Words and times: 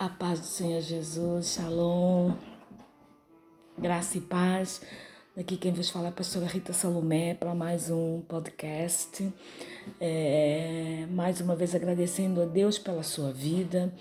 A 0.00 0.08
paz 0.08 0.40
do 0.40 0.46
Senhor 0.46 0.80
Jesus, 0.80 1.48
shalom, 1.48 2.32
graça 3.76 4.16
e 4.16 4.20
paz. 4.22 4.80
Aqui 5.36 5.58
quem 5.58 5.74
vos 5.74 5.90
fala 5.90 6.06
é 6.06 6.08
a 6.08 6.12
pastora 6.12 6.46
Rita 6.46 6.72
Salomé 6.72 7.34
para 7.34 7.54
mais 7.54 7.90
um 7.90 8.22
podcast. 8.22 9.30
É, 10.00 11.06
mais 11.10 11.42
uma 11.42 11.54
vez 11.54 11.74
agradecendo 11.74 12.40
a 12.40 12.46
Deus 12.46 12.78
pela 12.78 13.02
sua 13.02 13.30
vida, 13.30 13.92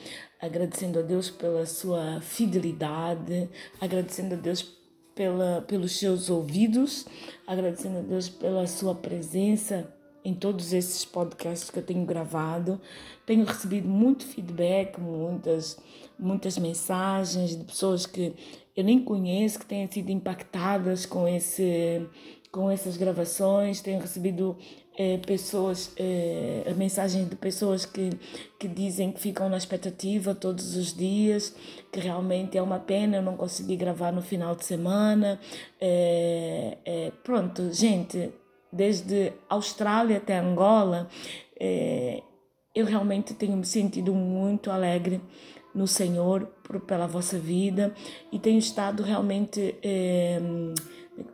agradecendo 0.41 0.99
a 0.99 1.01
Deus 1.01 1.29
pela 1.29 1.65
sua 1.65 2.21
fidelidade, 2.21 3.49
agradecendo 3.81 4.35
a 4.35 4.37
Deus 4.37 4.61
pela, 5.13 5.63
pelos 5.63 5.99
seus 5.99 6.29
ouvidos, 6.29 7.05
agradecendo 7.45 7.97
a 7.97 8.03
Deus 8.03 8.29
pela 8.29 8.65
sua 8.67 8.95
presença 8.95 9.93
em 10.23 10.33
todos 10.33 10.73
esses 10.73 11.05
podcasts 11.05 11.69
que 11.69 11.79
eu 11.79 11.83
tenho 11.83 12.05
gravado. 12.05 12.79
Tenho 13.25 13.45
recebido 13.45 13.87
muito 13.87 14.25
feedback, 14.25 14.99
muitas, 14.99 15.77
muitas 16.17 16.57
mensagens 16.57 17.57
de 17.57 17.63
pessoas 17.63 18.05
que 18.05 18.33
eu 18.75 18.83
nem 18.83 19.03
conheço, 19.03 19.59
que 19.59 19.65
têm 19.65 19.89
sido 19.89 20.09
impactadas 20.09 21.05
com, 21.05 21.27
esse, 21.27 22.07
com 22.51 22.69
essas 22.69 22.97
gravações. 22.97 23.81
Tenho 23.81 23.99
recebido 23.99 24.57
é, 24.97 25.17
pessoas, 25.17 25.93
é, 25.95 26.73
mensagens 26.75 27.29
de 27.29 27.35
pessoas 27.35 27.85
que, 27.85 28.09
que 28.59 28.67
dizem 28.67 29.11
que 29.13 29.19
ficam 29.19 29.47
na 29.47 29.57
expectativa 29.57 30.35
todos 30.35 30.75
os 30.75 30.93
dias, 30.93 31.55
que 31.91 31.99
realmente 31.99 32.57
é 32.57 32.61
uma 32.61 32.79
pena 32.79 33.17
eu 33.17 33.21
não 33.21 33.37
conseguir 33.37 33.77
gravar 33.77 34.11
no 34.11 34.21
final 34.21 34.55
de 34.55 34.65
semana. 34.65 35.39
É, 35.79 37.11
pronto, 37.23 37.71
gente, 37.73 38.29
desde 38.71 39.33
Austrália 39.49 40.17
até 40.17 40.37
Angola, 40.37 41.09
é, 41.59 42.21
eu 42.73 42.85
realmente 42.85 43.33
tenho 43.33 43.57
me 43.57 43.65
sentido 43.65 44.13
muito 44.13 44.71
alegre 44.71 45.21
no 45.73 45.87
Senhor 45.87 46.45
por, 46.63 46.79
pela 46.81 47.07
vossa 47.07 47.37
vida 47.37 47.93
e 48.31 48.39
tenho 48.39 48.59
estado 48.59 49.03
realmente 49.03 49.75
é, 49.83 50.39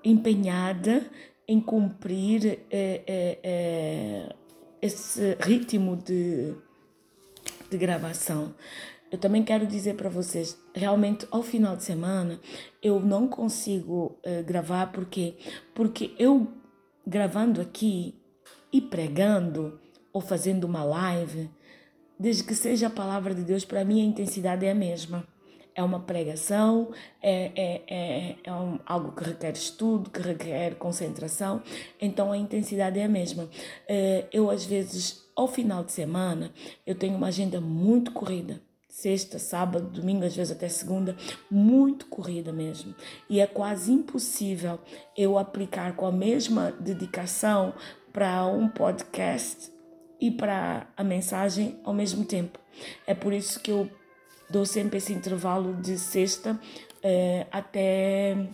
empenhada 0.03 1.05
em 1.47 1.59
cumprir 1.59 2.59
é, 2.71 4.33
esse 4.81 5.37
ritmo 5.39 5.95
de, 5.95 6.55
de 7.69 7.77
gravação. 7.77 8.53
Eu 9.11 9.19
também 9.19 9.43
quero 9.43 9.67
dizer 9.67 9.95
para 9.95 10.09
vocês, 10.09 10.59
realmente 10.73 11.27
ao 11.29 11.43
final 11.43 11.77
de 11.77 11.83
semana 11.83 12.39
eu 12.81 12.99
não 12.99 13.27
consigo 13.27 14.17
gravar 14.45 14.91
porque 14.91 15.35
porque 15.73 16.13
eu 16.17 16.51
gravando 17.05 17.61
aqui 17.61 18.15
e 18.71 18.81
pregando 18.81 19.79
ou 20.11 20.21
fazendo 20.21 20.63
uma 20.63 20.83
live, 20.83 21.49
desde 22.19 22.43
que 22.43 22.55
seja 22.55 22.87
a 22.87 22.89
palavra 22.89 23.33
de 23.33 23.43
Deus, 23.43 23.65
para 23.65 23.83
mim 23.83 24.01
a 24.01 24.05
intensidade 24.05 24.65
é 24.65 24.71
a 24.71 24.75
mesma. 24.75 25.27
É 25.77 25.83
uma 25.83 25.99
pregação, 25.99 26.91
é, 27.21 27.51
é, 27.53 27.81
é, 27.87 28.35
é 28.45 28.53
um, 28.53 28.79
algo 28.85 29.11
que 29.11 29.25
requer 29.25 29.51
estudo, 29.51 30.09
que 30.09 30.21
requer 30.21 30.75
concentração, 30.75 31.61
então 31.99 32.31
a 32.31 32.37
intensidade 32.37 32.97
é 32.97 33.03
a 33.03 33.09
mesma. 33.09 33.49
É, 33.85 34.25
eu, 34.31 34.49
às 34.49 34.65
vezes, 34.65 35.29
ao 35.35 35.49
final 35.49 35.83
de 35.83 35.91
semana, 35.91 36.53
eu 36.87 36.95
tenho 36.95 37.17
uma 37.17 37.27
agenda 37.27 37.59
muito 37.59 38.13
corrida 38.13 38.61
sexta, 38.95 39.37
sábado, 39.37 39.89
domingo, 39.89 40.23
às 40.23 40.33
vezes 40.33 40.55
até 40.55 40.69
segunda, 40.69 41.17
muito 41.51 42.05
corrida 42.05 42.53
mesmo. 42.53 42.95
E 43.29 43.41
é 43.41 43.45
quase 43.45 43.91
impossível 43.91 44.79
eu 45.17 45.37
aplicar 45.37 45.97
com 45.97 46.05
a 46.05 46.11
mesma 46.13 46.71
dedicação 46.79 47.73
para 48.13 48.45
um 48.47 48.69
podcast 48.69 49.69
e 50.19 50.31
para 50.31 50.87
a 50.95 51.03
mensagem 51.03 51.77
ao 51.83 51.93
mesmo 51.93 52.23
tempo. 52.23 52.57
É 53.05 53.13
por 53.13 53.33
isso 53.33 53.59
que 53.59 53.69
eu 53.69 53.89
dou 54.49 54.65
sempre 54.65 54.99
esse 54.99 55.11
intervalo 55.11 55.73
de 55.75 55.99
sexta 55.99 56.57
eh, 57.03 57.45
até, 57.51 58.47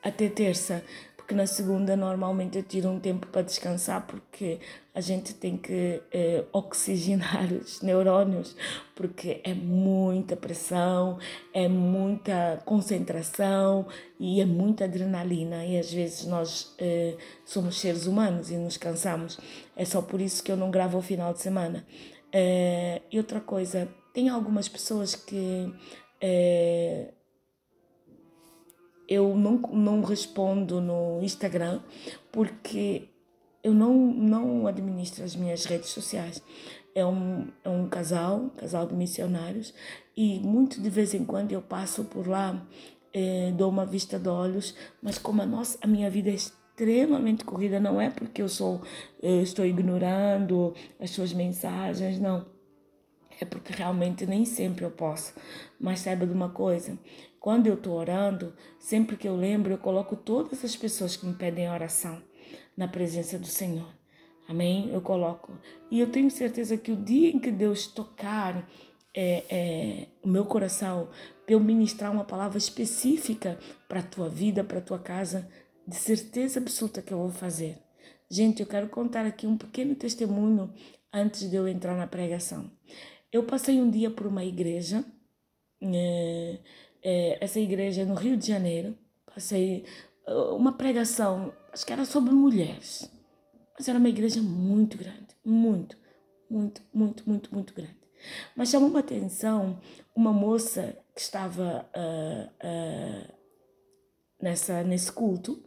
até 0.00 0.28
terça, 0.28 0.84
porque 1.26 1.34
na 1.34 1.46
segunda 1.48 1.96
normalmente 1.96 2.56
eu 2.56 2.62
tiro 2.62 2.88
um 2.88 3.00
tempo 3.00 3.26
para 3.26 3.42
descansar, 3.42 4.06
porque 4.06 4.60
a 4.94 5.00
gente 5.00 5.34
tem 5.34 5.56
que 5.56 6.00
eh, 6.12 6.44
oxigenar 6.52 7.50
os 7.52 7.82
neurônios, 7.82 8.54
porque 8.94 9.40
é 9.42 9.52
muita 9.52 10.36
pressão, 10.36 11.18
é 11.52 11.66
muita 11.66 12.62
concentração 12.64 13.88
e 14.20 14.40
é 14.40 14.46
muita 14.46 14.84
adrenalina. 14.84 15.64
E 15.64 15.76
às 15.76 15.92
vezes 15.92 16.26
nós 16.26 16.72
eh, 16.78 17.16
somos 17.44 17.80
seres 17.80 18.06
humanos 18.06 18.52
e 18.52 18.56
nos 18.56 18.76
cansamos. 18.76 19.36
É 19.74 19.84
só 19.84 20.00
por 20.00 20.20
isso 20.20 20.44
que 20.44 20.52
eu 20.52 20.56
não 20.56 20.70
gravo 20.70 20.96
ao 20.96 21.02
final 21.02 21.32
de 21.32 21.40
semana. 21.40 21.84
Eh, 22.32 23.02
e 23.10 23.18
outra 23.18 23.40
coisa, 23.40 23.88
tem 24.14 24.28
algumas 24.28 24.68
pessoas 24.68 25.16
que 25.16 25.74
eh, 26.20 27.08
eu 29.08 29.36
não, 29.36 29.58
não 29.72 30.02
respondo 30.02 30.80
no 30.80 31.20
Instagram 31.22 31.80
porque 32.32 33.08
eu 33.62 33.74
não, 33.74 33.94
não 33.94 34.66
administro 34.66 35.24
as 35.24 35.34
minhas 35.34 35.64
redes 35.64 35.90
sociais. 35.90 36.42
É 36.94 37.04
um, 37.04 37.48
é 37.64 37.68
um 37.68 37.88
casal, 37.88 38.36
um 38.36 38.48
casal 38.48 38.86
de 38.86 38.94
missionários, 38.94 39.74
e 40.16 40.38
muito 40.40 40.80
de 40.80 40.88
vez 40.88 41.12
em 41.14 41.24
quando 41.24 41.52
eu 41.52 41.60
passo 41.60 42.04
por 42.04 42.26
lá, 42.26 42.66
eh, 43.12 43.52
dou 43.56 43.68
uma 43.68 43.84
vista 43.84 44.18
de 44.18 44.28
olhos, 44.28 44.74
mas 45.02 45.18
como 45.18 45.42
a, 45.42 45.46
nossa, 45.46 45.78
a 45.82 45.86
minha 45.86 46.08
vida 46.08 46.30
é 46.30 46.34
extremamente 46.34 47.44
corrida, 47.44 47.80
não 47.80 48.00
é 48.00 48.08
porque 48.08 48.40
eu 48.40 48.48
sou 48.48 48.82
eh, 49.22 49.42
estou 49.42 49.66
ignorando 49.66 50.74
as 51.00 51.10
suas 51.10 51.32
mensagens, 51.32 52.20
não. 52.20 52.46
É 53.40 53.44
porque 53.44 53.72
realmente 53.72 54.24
nem 54.26 54.44
sempre 54.44 54.84
eu 54.84 54.90
posso. 54.90 55.34
Mas 55.78 56.00
saiba 56.00 56.26
de 56.26 56.32
uma 56.32 56.50
coisa, 56.50 56.98
quando 57.46 57.68
eu 57.68 57.74
estou 57.74 57.94
orando, 57.96 58.52
sempre 58.76 59.16
que 59.16 59.28
eu 59.28 59.36
lembro, 59.36 59.72
eu 59.72 59.78
coloco 59.78 60.16
todas 60.16 60.64
as 60.64 60.74
pessoas 60.74 61.16
que 61.16 61.24
me 61.24 61.32
pedem 61.32 61.70
oração 61.70 62.20
na 62.76 62.88
presença 62.88 63.38
do 63.38 63.46
Senhor. 63.46 63.88
Amém? 64.48 64.90
Eu 64.92 65.00
coloco. 65.00 65.56
E 65.88 66.00
eu 66.00 66.10
tenho 66.10 66.28
certeza 66.28 66.76
que 66.76 66.90
o 66.90 66.96
dia 66.96 67.30
em 67.30 67.38
que 67.38 67.52
Deus 67.52 67.86
tocar 67.86 68.68
é, 69.14 69.44
é, 69.48 70.08
o 70.24 70.28
meu 70.28 70.44
coração, 70.44 71.08
eu 71.46 71.60
ministrar 71.60 72.10
uma 72.10 72.24
palavra 72.24 72.58
específica 72.58 73.56
para 73.88 74.00
a 74.00 74.02
tua 74.02 74.28
vida, 74.28 74.64
para 74.64 74.78
a 74.78 74.82
tua 74.82 74.98
casa, 74.98 75.48
de 75.86 75.94
certeza 75.94 76.58
absoluta 76.58 77.00
que 77.00 77.14
eu 77.14 77.18
vou 77.18 77.30
fazer. 77.30 77.78
Gente, 78.28 78.60
eu 78.60 78.66
quero 78.66 78.88
contar 78.88 79.24
aqui 79.24 79.46
um 79.46 79.56
pequeno 79.56 79.94
testemunho 79.94 80.74
antes 81.14 81.48
de 81.48 81.54
eu 81.54 81.68
entrar 81.68 81.96
na 81.96 82.08
pregação. 82.08 82.68
Eu 83.30 83.44
passei 83.44 83.80
um 83.80 83.88
dia 83.88 84.10
por 84.10 84.26
uma 84.26 84.44
igreja. 84.44 85.04
É, 85.80 86.58
é, 87.06 87.38
essa 87.40 87.60
igreja 87.60 88.04
no 88.04 88.14
Rio 88.14 88.36
de 88.36 88.48
Janeiro. 88.48 88.98
Passei 89.32 89.84
uh, 90.26 90.56
uma 90.56 90.72
pregação, 90.72 91.52
acho 91.72 91.86
que 91.86 91.92
era 91.92 92.04
sobre 92.04 92.32
mulheres. 92.32 93.08
Mas 93.78 93.86
era 93.86 93.96
uma 93.98 94.08
igreja 94.08 94.42
muito 94.42 94.98
grande, 94.98 95.28
muito, 95.44 95.96
muito, 96.50 96.82
muito, 96.92 97.22
muito, 97.24 97.54
muito 97.54 97.74
grande. 97.74 97.96
Mas 98.56 98.70
chamou 98.70 98.88
uma 98.88 99.00
atenção 99.00 99.78
uma 100.16 100.32
moça 100.32 100.96
que 101.14 101.20
estava 101.20 101.88
uh, 101.94 102.66
uh, 102.66 103.34
nessa, 104.42 104.82
nesse 104.82 105.12
culto. 105.12 105.62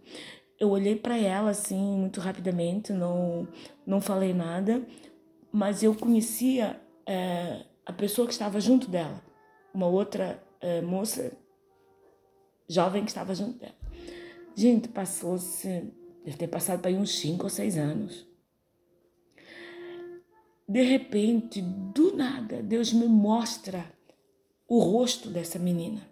Eu 0.59 0.71
olhei 0.71 0.97
para 0.97 1.17
ela 1.17 1.51
assim, 1.51 1.79
muito 1.79 2.19
rapidamente, 2.19 2.91
não, 2.91 3.47
não 3.85 4.01
falei 4.01 4.33
nada, 4.33 4.85
mas 5.53 5.83
eu 5.83 5.95
conhecia 5.95 6.81
uh, 7.07 7.65
a 7.85 7.93
pessoa 7.93 8.27
que 8.27 8.33
estava 8.33 8.59
junto 8.59 8.89
dela, 8.89 9.23
uma 9.73 9.87
outra 9.87 10.43
a 10.61 10.81
moça 10.81 11.31
jovem 12.67 13.03
que 13.03 13.09
estava 13.09 13.33
junto 13.33 13.59
dela. 13.59 13.75
Gente, 14.55 14.87
passou-se, 14.87 15.93
deve 16.23 16.37
ter 16.37 16.47
passado 16.47 16.81
para 16.81 16.91
uns 16.91 17.17
5 17.19 17.43
ou 17.43 17.49
6 17.49 17.77
anos. 17.77 18.27
De 20.67 20.83
repente, 20.83 21.61
do 21.61 22.15
nada, 22.15 22.61
Deus 22.61 22.93
me 22.93 23.07
mostra 23.07 23.91
o 24.67 24.79
rosto 24.79 25.29
dessa 25.29 25.57
menina. 25.57 26.07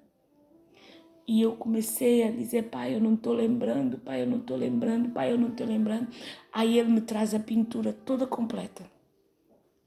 E 1.28 1.42
eu 1.42 1.58
comecei 1.58 2.24
a 2.24 2.32
dizer, 2.32 2.70
pai, 2.70 2.96
eu 2.96 3.02
não 3.02 3.14
estou 3.14 3.34
lembrando, 3.34 3.98
pai, 3.98 4.22
eu 4.22 4.26
não 4.26 4.38
estou 4.38 4.56
lembrando, 4.56 5.10
pai, 5.10 5.32
eu 5.32 5.38
não 5.38 5.50
estou 5.50 5.68
lembrando. 5.68 6.08
Aí 6.54 6.80
ele 6.80 6.90
me 6.90 7.02
traz 7.02 7.36
a 7.36 7.40
pintura 7.40 7.92
toda 7.92 8.26
completa. 8.26 8.90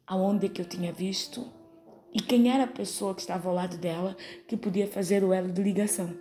Aonde 0.07 0.51
que 0.51 0.61
eu 0.61 0.69
tinha 0.69 0.93
visto, 0.93 1.51
e 2.13 2.21
quem 2.21 2.53
era 2.53 2.65
a 2.65 2.69
pessoa 2.69 3.15
que 3.15 3.21
estava 3.21 3.49
ao 3.49 3.55
lado 3.55 3.77
dela 3.77 4.17
que 4.47 4.57
podia 4.57 4.87
fazer 4.87 5.23
o 5.23 5.33
elo 5.33 5.53
de 5.53 5.63
ligação. 5.63 6.15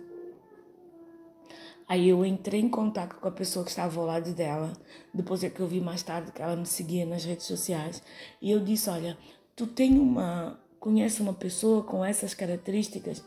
Aí 1.88 2.08
eu 2.08 2.24
entrei 2.24 2.60
em 2.60 2.68
contato 2.68 3.16
com 3.16 3.26
a 3.26 3.32
pessoa 3.32 3.64
que 3.64 3.70
estava 3.70 3.98
ao 3.98 4.06
lado 4.06 4.32
dela, 4.32 4.72
depois 5.12 5.42
é 5.42 5.50
que 5.50 5.58
eu 5.58 5.66
vi 5.66 5.80
mais 5.80 6.04
tarde 6.04 6.30
que 6.30 6.40
ela 6.40 6.54
me 6.54 6.64
seguia 6.64 7.04
nas 7.04 7.24
redes 7.24 7.46
sociais, 7.46 8.00
e 8.40 8.48
eu 8.48 8.60
disse, 8.60 8.88
olha, 8.88 9.18
tu 9.56 9.66
tem 9.66 9.98
uma, 9.98 10.56
conhece 10.78 11.20
uma 11.20 11.34
pessoa 11.34 11.82
com 11.82 12.04
essas 12.04 12.32
características? 12.32 13.24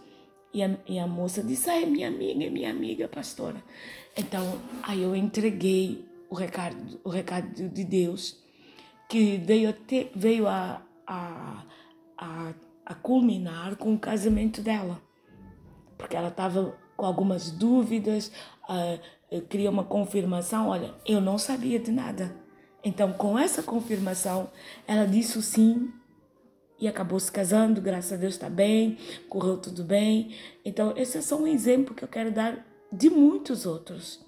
E 0.54 0.63
a, 0.63 0.77
e 0.88 0.98
a 0.98 1.06
moça 1.06 1.44
disse, 1.44 1.69
ah, 1.69 1.81
é 1.81 1.86
minha 1.86 2.07
amiga, 2.07 2.45
é 2.45 2.50
minha 2.50 2.69
amiga, 2.69 3.07
pastora. 3.10 3.62
Então, 4.15 4.57
aí 4.83 5.01
eu 5.01 5.13
entreguei 5.13 6.06
o 6.30 6.36
recado, 6.36 7.01
o 7.04 7.10
recado 7.10 7.68
de 7.68 7.83
Deus, 7.83 8.42
que 9.10 9.38
veio, 9.39 9.75
veio 10.15 10.48
a, 10.48 10.81
a 11.06 11.65
a 12.23 12.53
a 12.85 12.93
culminar 12.93 13.75
com 13.75 13.93
o 13.93 13.99
casamento 13.99 14.61
dela. 14.61 15.01
Porque 15.97 16.15
ela 16.15 16.27
estava 16.27 16.77
com 16.95 17.05
algumas 17.05 17.49
dúvidas, 17.49 18.31
uh, 18.69 19.41
queria 19.47 19.69
uma 19.69 19.83
confirmação. 19.83 20.67
Olha, 20.67 20.93
eu 21.05 21.21
não 21.21 21.37
sabia 21.37 21.79
de 21.79 21.91
nada. 21.91 22.35
Então, 22.83 23.13
com 23.13 23.39
essa 23.39 23.63
confirmação, 23.63 24.49
ela 24.85 25.05
disse 25.05 25.41
sim 25.41 25.91
e 26.79 26.87
acabou 26.87 27.19
se 27.19 27.31
casando. 27.31 27.81
Graças 27.81 28.13
a 28.13 28.17
Deus 28.17 28.33
está 28.33 28.49
bem, 28.49 28.97
correu 29.29 29.57
tudo 29.57 29.83
bem. 29.83 30.35
Então, 30.65 30.93
esse 30.97 31.17
é 31.17 31.21
só 31.21 31.37
um 31.37 31.47
exemplo 31.47 31.95
que 31.95 32.03
eu 32.03 32.09
quero 32.09 32.31
dar 32.31 32.65
de 32.91 33.09
muitos 33.09 33.65
outros 33.65 34.23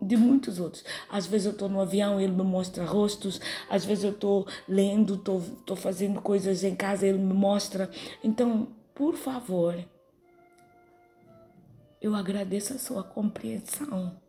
de 0.00 0.16
muitos 0.16 0.60
outros. 0.60 0.84
Às 1.08 1.26
vezes 1.26 1.46
eu 1.46 1.52
estou 1.52 1.68
no 1.68 1.80
avião, 1.80 2.20
ele 2.20 2.32
me 2.32 2.42
mostra 2.42 2.84
rostos, 2.84 3.40
às 3.68 3.84
vezes 3.84 4.04
eu 4.04 4.10
estou 4.10 4.46
lendo, 4.68 5.14
estou 5.14 5.76
fazendo 5.76 6.20
coisas 6.20 6.62
em 6.64 6.74
casa, 6.74 7.06
ele 7.06 7.18
me 7.18 7.34
mostra. 7.34 7.90
Então, 8.22 8.68
por 8.94 9.16
favor, 9.16 9.76
eu 12.00 12.14
agradeço 12.14 12.74
a 12.74 12.78
sua 12.78 13.02
compreensão. 13.02 14.20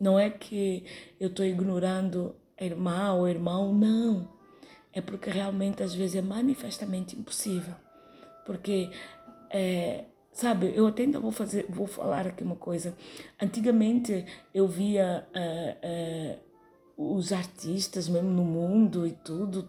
Não 0.00 0.18
é 0.18 0.30
que 0.30 0.84
eu 1.18 1.28
estou 1.28 1.44
ignorando 1.44 2.36
a 2.60 2.64
irmã 2.64 3.14
ou 3.14 3.28
irmão, 3.28 3.74
não. 3.74 4.28
É 4.92 5.00
porque 5.00 5.30
realmente 5.30 5.82
às 5.82 5.94
vezes 5.94 6.16
é 6.16 6.22
manifestamente 6.22 7.18
impossível. 7.18 7.74
Porque 8.44 8.90
é, 9.50 10.04
Sabe, 10.38 10.72
eu 10.72 10.86
até 10.86 11.02
ainda 11.02 11.18
vou 11.18 11.32
fazer, 11.32 11.66
vou 11.68 11.88
falar 11.88 12.28
aqui 12.28 12.44
uma 12.44 12.54
coisa. 12.54 12.96
Antigamente 13.42 14.24
eu 14.54 14.68
via 14.68 15.26
uh, 15.34 16.38
uh, 16.96 17.16
os 17.16 17.32
artistas 17.32 18.08
mesmo 18.08 18.30
no 18.30 18.44
mundo 18.44 19.04
e 19.04 19.10
tudo, 19.10 19.68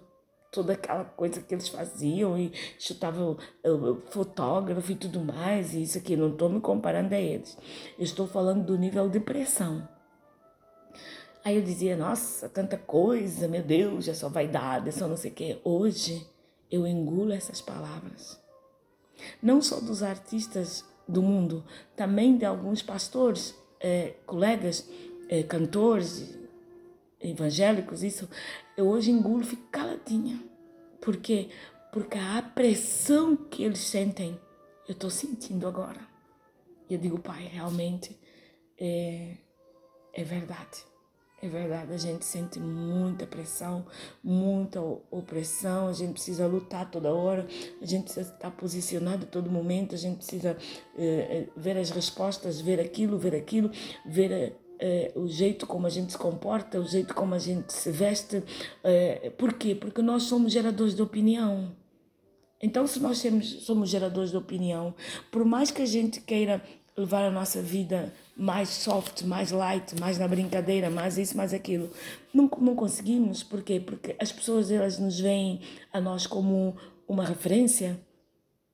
toda 0.51 0.73
aquela 0.73 1.05
coisa 1.05 1.41
que 1.41 1.55
eles 1.55 1.67
faziam 1.69 2.37
e 2.37 2.51
chutavam 2.77 3.35
uh, 3.65 3.99
fotógrafo 4.11 4.91
e 4.91 4.95
tudo 4.95 5.19
mais, 5.19 5.73
e 5.73 5.81
isso 5.81 5.97
aqui, 5.97 6.15
não 6.15 6.33
estou 6.33 6.49
me 6.49 6.61
comparando 6.61 7.15
a 7.15 7.19
eles. 7.19 7.57
Eu 7.97 8.03
estou 8.03 8.27
falando 8.27 8.63
do 8.63 8.77
nível 8.77 9.09
de 9.09 9.19
pressão. 9.19 9.89
Aí 11.43 11.55
eu 11.55 11.63
dizia, 11.63 11.97
nossa, 11.97 12.47
tanta 12.47 12.77
coisa, 12.77 13.47
meu 13.47 13.63
Deus, 13.63 14.07
é 14.07 14.13
só 14.13 14.29
vaidade, 14.29 14.89
é 14.89 14.91
só 14.91 15.07
não 15.07 15.17
sei 15.17 15.31
o 15.31 15.33
quê. 15.33 15.59
Hoje 15.63 16.27
eu 16.69 16.85
engulo 16.85 17.33
essas 17.33 17.59
palavras 17.59 18.39
não 19.41 19.61
só 19.61 19.79
dos 19.79 20.03
artistas 20.03 20.85
do 21.07 21.21
mundo, 21.21 21.63
também 21.95 22.37
de 22.37 22.45
alguns 22.45 22.81
pastores, 22.81 23.55
eh, 23.79 24.15
colegas, 24.25 24.87
eh, 25.27 25.43
cantores 25.43 26.37
evangélicos, 27.19 28.03
isso, 28.03 28.29
eu 28.77 28.87
hoje 28.87 29.11
engulo, 29.11 29.43
fico 29.43 29.67
caladinha. 29.71 30.39
Por 31.01 31.17
quê? 31.17 31.49
Porque 31.91 32.17
a 32.17 32.41
pressão 32.41 33.35
que 33.35 33.63
eles 33.63 33.79
sentem, 33.79 34.39
eu 34.87 34.93
estou 34.93 35.09
sentindo 35.09 35.67
agora. 35.67 36.01
E 36.89 36.93
eu 36.93 36.99
digo, 36.99 37.19
pai, 37.19 37.47
realmente 37.51 38.17
é, 38.77 39.37
é 40.13 40.23
verdade. 40.23 40.88
É 41.41 41.47
verdade, 41.47 41.93
a 41.93 41.97
gente 41.97 42.25
sente 42.25 42.59
muita 42.59 43.25
pressão, 43.25 43.85
muita 44.21 44.81
opressão, 45.09 45.87
a 45.87 45.93
gente 45.93 46.11
precisa 46.11 46.45
lutar 46.45 46.91
toda 46.91 47.13
hora, 47.13 47.47
a 47.81 47.85
gente 47.85 48.03
precisa 48.03 48.33
estar 48.33 48.51
posicionado 48.51 49.23
a 49.23 49.27
todo 49.27 49.49
momento, 49.49 49.95
a 49.95 49.97
gente 49.97 50.17
precisa 50.17 50.57
eh, 50.97 51.47
eh 51.47 51.47
ver 51.55 51.77
as 51.77 51.91
respostas, 51.91 52.59
ver 52.59 52.81
aquilo, 52.81 53.17
ver 53.17 53.33
aquilo, 53.35 53.71
ver 54.05 54.53
eh, 54.79 55.13
o 55.15 55.27
jeito 55.29 55.65
como 55.65 55.87
a 55.87 55.89
gente 55.89 56.11
se 56.11 56.17
comporta, 56.17 56.77
o 56.77 56.85
jeito 56.85 57.13
como 57.13 57.33
a 57.33 57.39
gente 57.39 57.71
se 57.71 57.89
veste. 57.89 58.43
Por 59.37 59.53
quê? 59.53 59.73
Porque 59.75 60.01
nós 60.01 60.23
somos 60.23 60.51
geradores 60.51 60.93
de 60.93 61.01
opinião. 61.01 61.73
Então, 62.61 62.85
se 62.85 62.99
nós 62.99 63.23
somos 63.61 63.89
geradores 63.89 64.31
de 64.31 64.37
opinião, 64.37 64.93
por 65.31 65.45
mais 65.45 65.71
que 65.71 65.81
a 65.81 65.85
gente 65.85 66.19
queira 66.19 66.61
levar 66.99 67.23
a 67.23 67.31
nossa 67.31 67.61
vida 67.61 68.13
mais 68.35 68.69
soft, 68.69 69.23
mais 69.23 69.51
light, 69.51 69.99
mais 69.99 70.17
na 70.17 70.27
brincadeira, 70.27 70.89
mais 70.89 71.17
isso, 71.17 71.35
mais 71.35 71.53
aquilo. 71.53 71.89
Não, 72.33 72.49
não 72.59 72.75
conseguimos, 72.75 73.43
por 73.43 73.63
quê? 73.63 73.79
Porque 73.79 74.15
as 74.19 74.31
pessoas 74.31 74.69
elas 74.69 74.99
nos 74.99 75.19
veem 75.19 75.61
a 75.91 75.99
nós 76.01 76.27
como 76.27 76.75
uma 77.07 77.25
referência, 77.25 77.99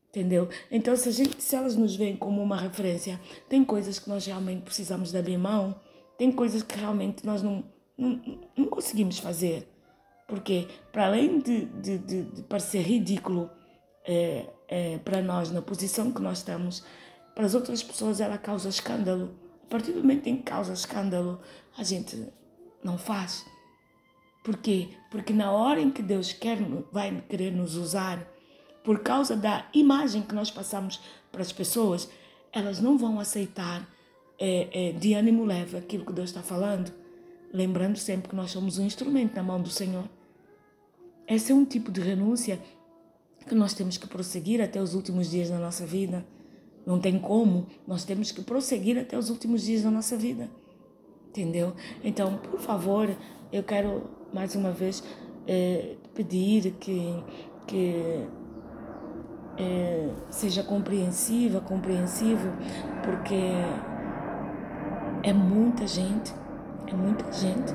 entendeu? 0.10 0.50
Então 0.72 0.96
se, 0.96 1.12
gente, 1.12 1.42
se 1.42 1.56
elas 1.56 1.76
nos 1.76 1.96
veem 1.96 2.16
como 2.16 2.42
uma 2.42 2.58
referência, 2.58 3.20
tem 3.48 3.64
coisas 3.64 4.00
que 4.00 4.10
nós 4.10 4.26
realmente 4.26 4.64
precisamos 4.64 5.12
de 5.12 5.18
abrir 5.18 5.38
mão, 5.38 5.76
tem 6.18 6.32
coisas 6.32 6.64
que 6.64 6.78
realmente 6.78 7.26
nós 7.26 7.42
não, 7.42 7.64
não, 7.98 8.40
não 8.58 8.66
conseguimos 8.66 9.20
fazer. 9.20 9.68
Porque 10.28 10.68
para 10.92 11.06
além 11.06 11.40
de, 11.40 11.66
de, 11.66 11.98
de, 12.00 12.22
de 12.24 12.42
parecer 12.44 12.82
ridículo 12.82 13.50
é, 14.04 14.48
é, 14.68 14.98
para 15.00 15.22
nós 15.22 15.52
na 15.52 15.62
posição 15.62 16.12
que 16.12 16.22
nós 16.22 16.40
estamos, 16.40 16.84
para 17.36 17.46
as 17.46 17.54
outras 17.54 17.84
pessoas 17.84 18.22
ela 18.22 18.38
causa 18.38 18.70
escândalo. 18.70 19.36
A 19.64 19.68
partir 19.68 19.92
do 19.92 20.00
momento 20.00 20.28
em 20.28 20.38
que 20.38 20.44
causa 20.44 20.74
escândalo, 20.74 21.40
a 21.78 21.84
gente 21.84 22.28
não 22.82 22.98
faz. 22.98 23.46
Por 24.44 24.58
quê? 24.58 24.90
Porque 25.12 25.34
na 25.34 25.52
hora 25.52 25.82
em 25.82 25.92
que 25.92 26.02
Deus 26.02 26.32
quer, 26.32 26.58
vai 26.92 27.22
querer 27.28 27.52
nos 27.52 27.76
usar, 27.76 28.26
por 28.84 29.00
causa 29.00 29.36
da 29.36 29.68
imagem 29.74 30.22
que 30.22 30.36
nós 30.36 30.50
passamos 30.50 31.02
para 31.32 31.42
as 31.42 31.52
pessoas, 31.52 32.08
elas 32.54 32.80
não 32.80 32.98
vão 32.98 33.20
aceitar 33.20 33.86
é, 34.40 34.90
é, 34.90 34.92
de 34.92 35.14
ânimo 35.14 35.44
leve 35.44 35.78
aquilo 35.78 36.06
que 36.06 36.14
Deus 36.14 36.30
está 36.30 36.42
falando, 36.42 36.94
lembrando 37.52 37.98
sempre 37.98 38.30
que 38.30 38.36
nós 38.36 38.52
somos 38.52 38.78
um 38.78 38.86
instrumento 38.86 39.36
na 39.36 39.44
mão 39.44 39.62
do 39.62 39.70
Senhor. 39.70 40.08
Esse 41.28 41.52
é 41.52 41.56
um 41.56 41.66
tipo 41.66 41.92
de 41.92 42.00
renúncia 42.00 42.62
que 43.48 43.56
nós 43.56 43.74
temos 43.74 43.98
que 43.98 44.08
prosseguir 44.08 44.62
até 44.62 44.80
os 44.80 44.94
últimos 44.94 45.32
dias 45.32 45.50
da 45.50 45.58
nossa 45.58 45.86
vida. 45.86 46.26
Não 46.86 47.00
tem 47.00 47.18
como, 47.20 47.66
nós 47.88 48.06
temos 48.06 48.32
que 48.32 48.42
prosseguir 48.42 48.98
até 48.98 49.18
os 49.18 49.30
últimos 49.30 49.64
dias 49.64 49.84
da 49.84 49.90
nossa 49.90 50.16
vida. 50.16 50.50
Entendeu? 51.30 51.74
Então, 52.04 52.38
por 52.38 52.60
favor, 52.60 53.10
eu 53.52 53.64
quero 53.64 54.04
mais 54.32 54.56
uma 54.56 54.72
vez 54.72 55.04
é, 55.48 55.96
pedir 56.14 56.72
que, 56.80 57.24
que 57.68 58.28
é, 59.58 60.10
seja 60.30 60.64
compreensiva, 60.64 61.62
compreensivo, 61.62 62.50
porque 63.04 63.36
é 65.24 65.34
muita 65.34 65.88
gente, 65.88 66.34
é 66.88 66.94
muita 66.94 67.32
gente, 67.32 67.74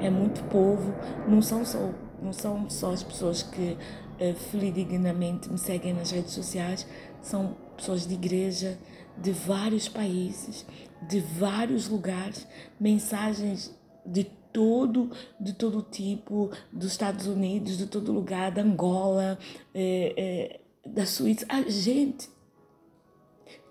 é 0.00 0.10
muito 0.10 0.42
povo, 0.44 0.94
não 1.26 1.42
são 1.42 1.64
só, 1.64 1.90
não 2.20 2.32
são 2.32 2.68
só 2.68 2.92
as 2.92 3.02
pessoas 3.02 3.42
que 3.42 3.76
é, 4.18 4.32
fidedignamente 4.34 5.50
me 5.50 5.58
seguem 5.58 5.92
nas 5.94 6.10
redes 6.10 6.32
sociais, 6.32 6.86
são 7.20 7.56
pessoas 7.82 8.06
de 8.06 8.14
igreja 8.14 8.78
de 9.18 9.32
vários 9.32 9.88
países, 9.88 10.64
de 11.08 11.18
vários 11.18 11.88
lugares, 11.88 12.46
mensagens 12.78 13.76
de 14.06 14.22
todo 14.52 15.10
de 15.40 15.52
todo 15.52 15.82
tipo, 15.82 16.50
dos 16.70 16.92
Estados 16.92 17.26
Unidos, 17.26 17.76
de 17.76 17.86
todo 17.86 18.12
lugar, 18.12 18.52
da 18.52 18.62
Angola, 18.62 19.36
é, 19.74 20.14
é, 20.16 20.60
da 20.88 21.04
Suíça. 21.04 21.44
Ah, 21.48 21.62
gente, 21.62 22.28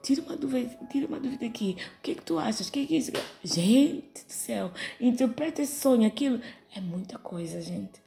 tira 0.03 0.22
uma 0.24 0.36
dúvida, 0.36 0.77
tira 0.89 1.08
uma 1.08 1.20
dúvida 1.20 1.46
aqui. 1.46 1.77
O 2.00 2.01
que 2.01 2.12
é 2.12 2.15
que 2.15 2.24
tu 2.24 2.38
achas? 2.38 2.68
O 2.68 2.72
que 2.72 2.84
é 2.84 2.86
que 2.86 2.96
é 2.96 2.98
isso? 2.98 3.12
Gente 3.44 4.25
do 4.25 4.34
céu, 4.34 4.72
interpreta 5.00 5.62
esse 5.62 5.80
sonho, 5.80 6.06
aquilo. 6.06 6.41
É 6.75 6.82
muita 6.82 7.18
coisa, 7.18 7.62
gente. 7.62 8.03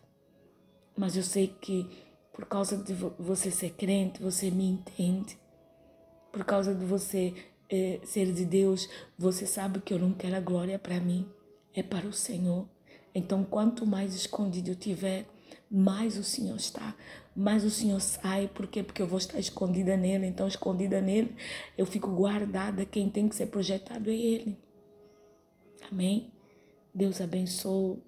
Mas 0.94 1.16
eu 1.16 1.22
sei 1.22 1.48
que 1.48 1.88
por 2.34 2.44
causa 2.44 2.76
de 2.76 2.92
você 2.92 3.50
ser 3.50 3.70
crente, 3.70 4.20
você 4.20 4.50
me 4.50 4.66
entende 4.66 5.38
por 6.34 6.44
causa 6.44 6.74
de 6.74 6.84
você 6.84 7.32
é, 7.70 8.00
ser 8.02 8.32
de 8.32 8.44
Deus, 8.44 8.88
você 9.16 9.46
sabe 9.46 9.78
que 9.78 9.94
eu 9.94 10.00
não 10.00 10.12
quero 10.12 10.34
a 10.34 10.40
glória 10.40 10.76
para 10.80 10.98
mim, 10.98 11.28
é 11.72 11.80
para 11.80 12.08
o 12.08 12.12
Senhor. 12.12 12.68
Então, 13.14 13.44
quanto 13.44 13.86
mais 13.86 14.16
escondido 14.16 14.72
eu 14.72 14.74
tiver, 14.74 15.26
mais 15.70 16.18
o 16.18 16.24
Senhor 16.24 16.56
está, 16.56 16.92
mais 17.36 17.64
o 17.64 17.70
Senhor 17.70 18.00
sai. 18.00 18.50
Por 18.52 18.66
quê? 18.66 18.82
Porque 18.82 19.00
eu 19.00 19.06
vou 19.06 19.18
estar 19.18 19.38
escondida 19.38 19.96
nele. 19.96 20.26
Então, 20.26 20.48
escondida 20.48 21.00
nele, 21.00 21.36
eu 21.78 21.86
fico 21.86 22.10
guardada. 22.10 22.84
Quem 22.84 23.08
tem 23.08 23.28
que 23.28 23.36
ser 23.36 23.46
projetado 23.46 24.10
é 24.10 24.14
Ele. 24.14 24.58
Amém? 25.88 26.32
Deus 26.92 27.20
abençoe 27.20 28.02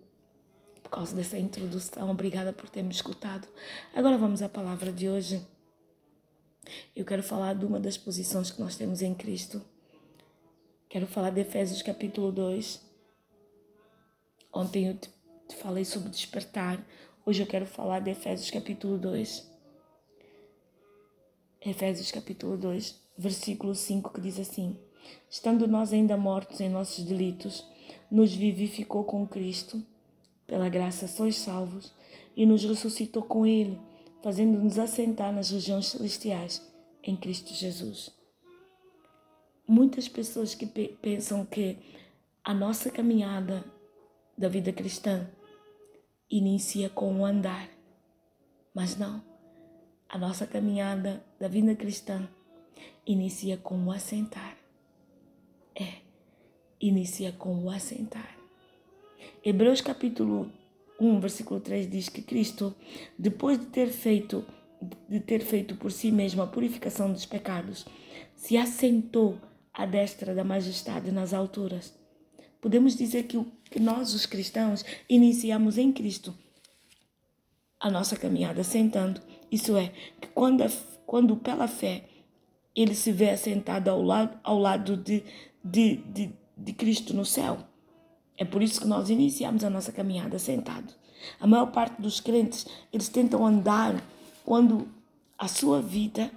por 0.82 0.90
causa 0.90 1.14
dessa 1.14 1.38
introdução. 1.38 2.10
Obrigada 2.10 2.52
por 2.52 2.68
ter 2.68 2.82
me 2.82 2.90
escutado. 2.90 3.46
Agora 3.94 4.18
vamos 4.18 4.42
à 4.42 4.48
palavra 4.48 4.92
de 4.92 5.08
hoje. 5.08 5.46
Eu 6.94 7.04
quero 7.04 7.22
falar 7.22 7.54
de 7.54 7.64
uma 7.64 7.78
das 7.78 7.96
posições 7.96 8.50
que 8.50 8.60
nós 8.60 8.76
temos 8.76 9.02
em 9.02 9.14
Cristo. 9.14 9.62
Quero 10.88 11.06
falar 11.06 11.30
de 11.30 11.40
Efésios 11.40 11.82
capítulo 11.82 12.32
2. 12.32 12.80
Ontem 14.52 14.88
eu 14.88 14.96
te 14.96 15.56
falei 15.56 15.84
sobre 15.84 16.08
despertar. 16.08 16.84
Hoje 17.24 17.42
eu 17.42 17.46
quero 17.46 17.66
falar 17.66 18.00
de 18.00 18.10
Efésios 18.10 18.50
capítulo 18.50 18.98
2. 18.98 19.50
Efésios 21.60 22.12
capítulo 22.12 22.56
2, 22.56 23.00
versículo 23.18 23.74
5, 23.74 24.12
que 24.12 24.20
diz 24.20 24.38
assim: 24.38 24.78
Estando 25.28 25.66
nós 25.66 25.92
ainda 25.92 26.16
mortos 26.16 26.60
em 26.60 26.68
nossos 26.68 27.04
delitos, 27.04 27.66
nos 28.10 28.32
vivificou 28.32 29.04
com 29.04 29.26
Cristo, 29.26 29.84
pela 30.46 30.68
graça 30.68 31.08
sois 31.08 31.36
salvos, 31.36 31.92
e 32.36 32.46
nos 32.46 32.64
ressuscitou 32.64 33.22
com 33.22 33.44
Ele 33.44 33.78
fazendo-nos 34.26 34.76
assentar 34.76 35.32
nas 35.32 35.50
regiões 35.50 35.86
celestiais 35.86 36.60
em 37.00 37.14
Cristo 37.14 37.54
Jesus. 37.54 38.12
Muitas 39.68 40.08
pessoas 40.08 40.52
que 40.52 40.66
pensam 40.66 41.46
que 41.46 41.78
a 42.42 42.52
nossa 42.52 42.90
caminhada 42.90 43.64
da 44.36 44.48
vida 44.48 44.72
cristã 44.72 45.30
inicia 46.28 46.90
com 46.90 47.20
o 47.20 47.24
andar, 47.24 47.70
mas 48.74 48.96
não. 48.96 49.22
A 50.08 50.18
nossa 50.18 50.44
caminhada 50.44 51.24
da 51.38 51.46
vida 51.46 51.76
cristã 51.76 52.28
inicia 53.06 53.56
com 53.56 53.78
o 53.84 53.92
assentar. 53.92 54.56
É, 55.72 56.00
inicia 56.80 57.30
com 57.30 57.62
o 57.62 57.70
assentar. 57.70 58.36
Hebreus 59.44 59.80
capítulo 59.80 60.50
1, 61.00 61.20
versículo 61.20 61.60
3 61.60 61.90
diz 61.90 62.08
que 62.08 62.22
Cristo, 62.22 62.74
depois 63.18 63.58
de 63.58 63.66
ter 63.66 63.88
feito 63.88 64.44
de 65.08 65.20
ter 65.20 65.40
feito 65.40 65.74
por 65.76 65.90
si 65.90 66.12
mesmo 66.12 66.42
a 66.42 66.46
purificação 66.46 67.12
dos 67.12 67.24
pecados, 67.24 67.86
se 68.36 68.56
assentou 68.56 69.38
à 69.72 69.86
destra 69.86 70.34
da 70.34 70.44
majestade 70.44 71.10
nas 71.10 71.32
alturas. 71.32 71.94
Podemos 72.60 72.96
dizer 72.96 73.24
que, 73.24 73.42
que 73.70 73.80
nós, 73.80 74.14
os 74.14 74.26
cristãos, 74.26 74.84
iniciamos 75.08 75.78
em 75.78 75.92
Cristo 75.92 76.34
a 77.78 77.90
nossa 77.90 78.16
caminhada 78.16 78.64
sentando. 78.64 79.20
Isso 79.50 79.76
é, 79.76 79.92
que 80.20 80.28
quando, 80.28 80.64
quando 81.06 81.36
pela 81.36 81.68
fé 81.68 82.04
ele 82.74 82.94
se 82.94 83.12
vê 83.12 83.30
assentado 83.30 83.90
ao 83.90 84.02
lado, 84.02 84.38
ao 84.42 84.58
lado 84.58 84.96
de, 84.96 85.22
de, 85.64 85.96
de, 85.96 86.30
de 86.56 86.72
Cristo 86.72 87.14
no 87.14 87.24
céu. 87.24 87.58
É 88.36 88.44
por 88.44 88.62
isso 88.62 88.80
que 88.80 88.86
nós 88.86 89.08
iniciamos 89.10 89.64
a 89.64 89.70
nossa 89.70 89.92
caminhada 89.92 90.38
sentado. 90.38 90.92
A 91.40 91.46
maior 91.46 91.66
parte 91.66 92.00
dos 92.00 92.20
crentes, 92.20 92.66
eles 92.92 93.08
tentam 93.08 93.46
andar 93.46 94.02
quando 94.44 94.88
a 95.38 95.48
sua 95.48 95.80
vida 95.80 96.30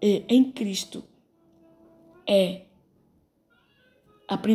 é, 0.00 0.22
em 0.28 0.50
Cristo 0.50 1.04
é 2.26 2.62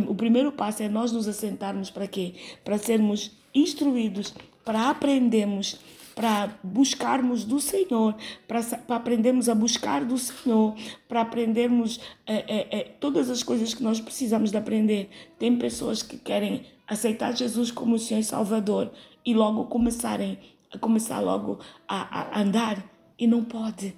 o 0.07 0.15
primeiro 0.15 0.51
passo 0.51 0.81
é 0.81 0.89
nós 0.89 1.11
nos 1.11 1.27
assentarmos 1.27 1.91
para 1.91 2.07
quê? 2.07 2.33
Para 2.63 2.79
sermos 2.79 3.31
instruídos, 3.53 4.33
para 4.65 4.89
aprendermos 4.89 5.79
para 6.17 6.59
buscarmos 6.63 7.43
do 7.43 7.61
Senhor, 7.61 8.15
para, 8.47 8.59
aprendermos 8.89 9.47
a 9.47 9.53
buscar 9.53 10.03
do 10.03 10.17
Senhor, 10.17 10.73
para 11.07 11.21
aprendermos 11.21 11.99
é, 12.25 12.37
é, 12.37 12.79
é, 12.79 12.83
todas 12.99 13.29
as 13.29 13.43
coisas 13.43 13.75
que 13.75 13.83
nós 13.83 14.01
precisamos 14.01 14.49
de 14.49 14.57
aprender. 14.57 15.11
Tem 15.37 15.55
pessoas 15.55 16.01
que 16.01 16.17
querem 16.17 16.65
aceitar 16.87 17.37
Jesus 17.37 17.69
como 17.69 17.99
Senhor 17.99 18.21
e 18.21 18.23
Salvador 18.23 18.91
e 19.23 19.35
logo 19.35 19.65
começarem 19.65 20.39
a 20.73 20.79
começar 20.79 21.19
logo 21.19 21.59
a, 21.87 22.31
a 22.31 22.41
andar 22.41 22.83
e 23.19 23.27
não 23.27 23.43
pode. 23.43 23.95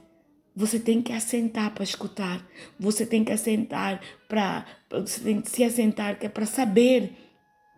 Você 0.53 0.77
tem 0.77 1.01
que 1.01 1.13
assentar 1.13 1.73
para 1.73 1.85
escutar. 1.85 2.45
Você 2.77 3.05
tem 3.05 3.23
que 3.23 3.31
assentar 3.31 4.01
para 4.27 4.65
você 4.91 5.21
tem 5.21 5.39
que 5.39 5.49
se 5.49 5.63
assentar 5.63 6.19
que 6.19 6.25
é 6.25 6.29
para 6.29 6.45
saber 6.45 7.13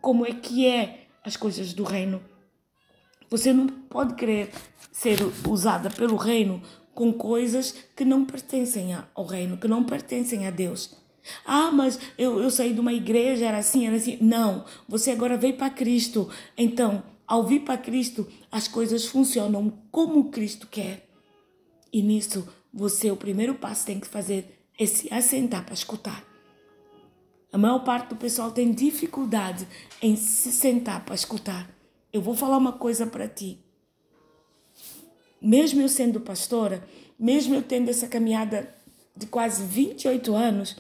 como 0.02 0.26
é 0.26 0.32
que 0.32 0.66
é 0.66 1.06
as 1.24 1.38
coisas 1.38 1.74
do 1.74 1.84
reino. 1.84 2.31
Você 3.32 3.54
não 3.54 3.66
pode 3.66 4.16
querer 4.16 4.52
ser 4.92 5.20
usada 5.48 5.90
pelo 5.90 6.18
reino 6.18 6.62
com 6.94 7.14
coisas 7.14 7.74
que 7.96 8.04
não 8.04 8.26
pertencem 8.26 8.94
ao 9.16 9.26
reino, 9.26 9.56
que 9.56 9.70
não 9.70 9.86
pertencem 9.86 10.46
a 10.46 10.52
Deus. 10.52 10.98
Ah, 11.46 11.72
mas 11.72 11.98
eu, 12.18 12.42
eu 12.42 12.52
saí 12.52 12.74
de 12.74 12.82
uma 12.82 12.92
igreja, 12.92 13.46
era 13.46 13.60
assim, 13.60 13.88
era 13.88 13.96
assim. 13.96 14.18
Não, 14.20 14.66
você 14.86 15.12
agora 15.12 15.38
veio 15.38 15.56
para 15.56 15.70
Cristo. 15.70 16.30
Então, 16.58 17.04
ao 17.26 17.46
vir 17.46 17.62
para 17.62 17.78
Cristo, 17.78 18.28
as 18.52 18.68
coisas 18.68 19.06
funcionam 19.06 19.72
como 19.90 20.30
Cristo 20.30 20.68
quer. 20.70 21.08
E 21.94 22.02
nisso, 22.02 22.46
você, 22.74 23.12
o 23.12 23.18
primeiro 23.18 23.56
passo 23.56 23.86
tem 23.86 23.98
que 23.98 24.08
fazer 24.08 24.62
é 24.78 24.86
se 24.86 25.14
assentar 25.14 25.64
para 25.64 25.74
escutar. 25.74 26.22
A 27.54 27.58
maior 27.58 27.80
parte 27.80 28.10
do 28.10 28.16
pessoal 28.18 28.52
tem 28.52 28.74
dificuldade 28.74 29.66
em 30.02 30.18
se 30.18 30.52
sentar 30.52 31.06
para 31.06 31.16
escutar. 31.16 31.81
Eu 32.12 32.22
vou 32.22 32.36
falar 32.36 32.58
uma 32.58 32.74
coisa 32.74 33.08
para 33.08 33.28
ti. 33.28 33.60
Mesmo 35.42 35.82
eu 35.82 35.90
sendo 35.90 36.20
pastora, 36.20 36.88
mesmo 37.18 37.56
eu 37.56 37.64
tendo 37.64 37.90
essa 37.90 38.08
caminhada 38.08 38.76
de 39.16 39.26
quase 39.26 39.66
28 39.66 40.36
anos, 40.36 40.76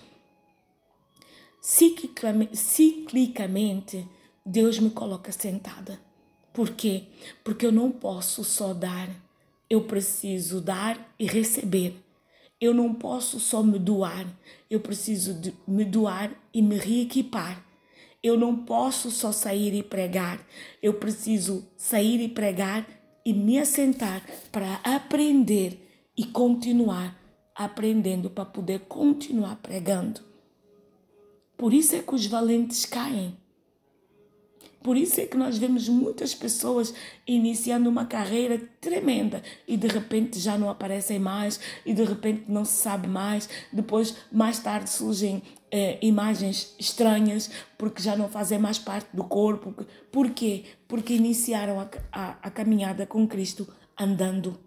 ciclicamente 1.61 4.07
Deus 4.45 4.79
me 4.79 4.89
coloca 4.89 5.31
sentada. 5.31 5.99
Por 6.53 6.71
quê? 6.71 7.03
Porque 7.43 7.65
eu 7.65 7.71
não 7.71 7.91
posso 7.91 8.43
só 8.43 8.73
dar, 8.73 9.09
eu 9.69 9.85
preciso 9.85 10.59
dar 10.59 11.13
e 11.17 11.25
receber. 11.25 11.95
Eu 12.59 12.73
não 12.73 12.93
posso 12.93 13.39
só 13.39 13.63
me 13.63 13.79
doar, 13.79 14.27
eu 14.69 14.79
preciso 14.79 15.39
me 15.67 15.85
doar 15.85 16.31
e 16.53 16.61
me 16.61 16.77
reequipar. 16.77 17.65
Eu 18.23 18.37
não 18.37 18.55
posso 18.55 19.09
só 19.09 19.31
sair 19.31 19.73
e 19.73 19.81
pregar, 19.81 20.45
eu 20.81 20.93
preciso 20.93 21.67
sair 21.75 22.21
e 22.21 22.29
pregar 22.29 22.87
e 23.25 23.33
me 23.33 23.59
assentar 23.59 24.23
para 24.51 24.79
aprender 24.83 26.11
e 26.15 26.25
continuar 26.25 27.19
aprendendo 27.55 28.29
para 28.29 28.45
poder 28.45 28.81
continuar 28.81 29.57
pregando. 29.57 30.21
Por 31.57 31.73
isso 31.73 31.95
é 31.95 31.99
que 31.99 32.15
os 32.15 32.25
valentes 32.25 32.85
caem. 32.85 33.37
Por 34.81 34.97
isso 34.97 35.21
é 35.21 35.27
que 35.27 35.37
nós 35.37 35.59
vemos 35.59 35.87
muitas 35.87 36.33
pessoas 36.33 36.91
iniciando 37.27 37.87
uma 37.87 38.05
carreira 38.05 38.59
tremenda 38.79 39.43
e 39.67 39.77
de 39.77 39.87
repente 39.87 40.39
já 40.39 40.57
não 40.57 40.71
aparecem 40.71 41.19
mais 41.19 41.59
e 41.85 41.93
de 41.93 42.03
repente 42.03 42.45
não 42.47 42.65
se 42.65 42.81
sabe 42.81 43.07
mais. 43.07 43.47
Depois, 43.71 44.15
mais 44.31 44.57
tarde, 44.57 44.89
surgem 44.89 45.43
eh, 45.71 45.97
imagens 46.01 46.75
estranhas 46.77 47.49
porque 47.77 48.01
já 48.01 48.15
não 48.15 48.29
fazem 48.29 48.59
mais 48.59 48.77
parte 48.77 49.07
do 49.13 49.23
corpo. 49.23 49.73
Por 50.11 50.31
quê? 50.31 50.65
Porque 50.87 51.13
iniciaram 51.13 51.79
a, 51.79 51.89
a, 52.11 52.37
a 52.43 52.51
caminhada 52.51 53.05
com 53.05 53.27
Cristo 53.27 53.67
andando. 53.97 54.59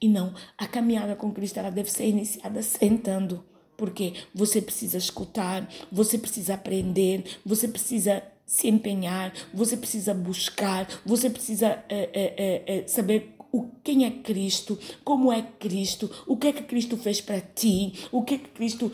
E 0.00 0.08
não, 0.08 0.34
a 0.56 0.66
caminhada 0.66 1.16
com 1.16 1.32
Cristo 1.32 1.58
ela 1.58 1.70
deve 1.70 1.90
ser 1.90 2.06
iniciada 2.06 2.62
sentando. 2.62 3.44
Porque 3.76 4.14
você 4.34 4.62
precisa 4.62 4.96
escutar, 4.96 5.68
você 5.92 6.16
precisa 6.16 6.54
aprender, 6.54 7.24
você 7.44 7.68
precisa 7.68 8.22
se 8.46 8.68
empenhar, 8.68 9.32
você 9.52 9.76
precisa 9.76 10.14
buscar, 10.14 10.88
você 11.04 11.28
precisa 11.28 11.84
é, 11.88 12.08
é, 12.14 12.78
é, 12.78 12.86
saber 12.86 13.35
o, 13.56 13.70
quem 13.82 14.04
é 14.04 14.10
Cristo, 14.10 14.78
como 15.02 15.32
é 15.32 15.42
Cristo, 15.42 16.10
o 16.26 16.36
que 16.36 16.48
é 16.48 16.52
que 16.52 16.62
Cristo 16.64 16.96
fez 16.96 17.20
para 17.20 17.40
ti, 17.40 17.92
o 18.12 18.22
que 18.22 18.34
é 18.34 18.38
que 18.38 18.48
Cristo 18.50 18.90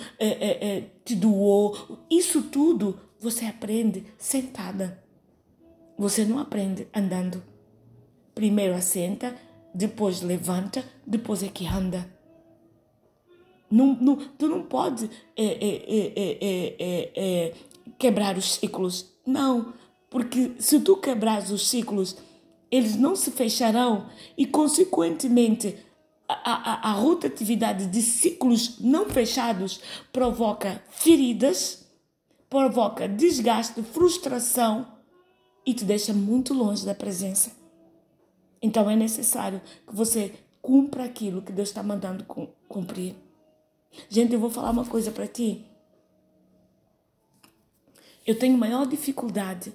te 1.04 1.14
doou. 1.14 1.98
Isso 2.10 2.42
tudo 2.42 2.98
você 3.18 3.46
aprende 3.46 4.04
sentada. 4.18 5.02
Você 5.98 6.24
não 6.24 6.38
aprende 6.38 6.88
andando. 6.94 7.42
Primeiro 8.34 8.74
assenta, 8.74 9.36
depois 9.74 10.22
levanta, 10.22 10.84
depois 11.06 11.42
é 11.42 11.48
que 11.48 11.66
anda. 11.66 12.10
Não, 13.70 13.94
não, 13.94 14.16
tu 14.16 14.48
não 14.48 14.62
pode 14.62 15.08
quebrar 17.98 18.36
os 18.36 18.54
ciclos 18.54 19.12
não, 19.24 19.72
porque 20.10 20.52
se 20.58 20.80
tu 20.80 20.96
quebras 20.96 21.50
os 21.50 21.68
ciclos, 21.68 22.16
eles 22.72 22.96
não 22.96 23.14
se 23.14 23.30
fecharão 23.30 24.08
e, 24.34 24.46
consequentemente, 24.46 25.76
a, 26.26 26.88
a, 26.88 26.90
a 26.90 26.92
rotatividade 26.92 27.86
de 27.86 28.00
ciclos 28.00 28.80
não 28.80 29.10
fechados 29.10 29.82
provoca 30.10 30.82
feridas, 30.88 31.86
provoca 32.48 33.06
desgaste, 33.06 33.82
frustração 33.82 34.86
e 35.66 35.74
te 35.74 35.84
deixa 35.84 36.14
muito 36.14 36.54
longe 36.54 36.86
da 36.86 36.94
presença. 36.94 37.52
Então 38.62 38.88
é 38.88 38.96
necessário 38.96 39.60
que 39.86 39.94
você 39.94 40.32
cumpra 40.62 41.04
aquilo 41.04 41.42
que 41.42 41.52
Deus 41.52 41.68
está 41.68 41.82
mandando 41.82 42.24
cumprir. 42.68 43.14
Gente, 44.08 44.32
eu 44.32 44.40
vou 44.40 44.48
falar 44.48 44.70
uma 44.70 44.86
coisa 44.86 45.10
para 45.10 45.26
ti. 45.26 45.66
Eu 48.26 48.38
tenho 48.38 48.56
maior 48.56 48.86
dificuldade 48.86 49.72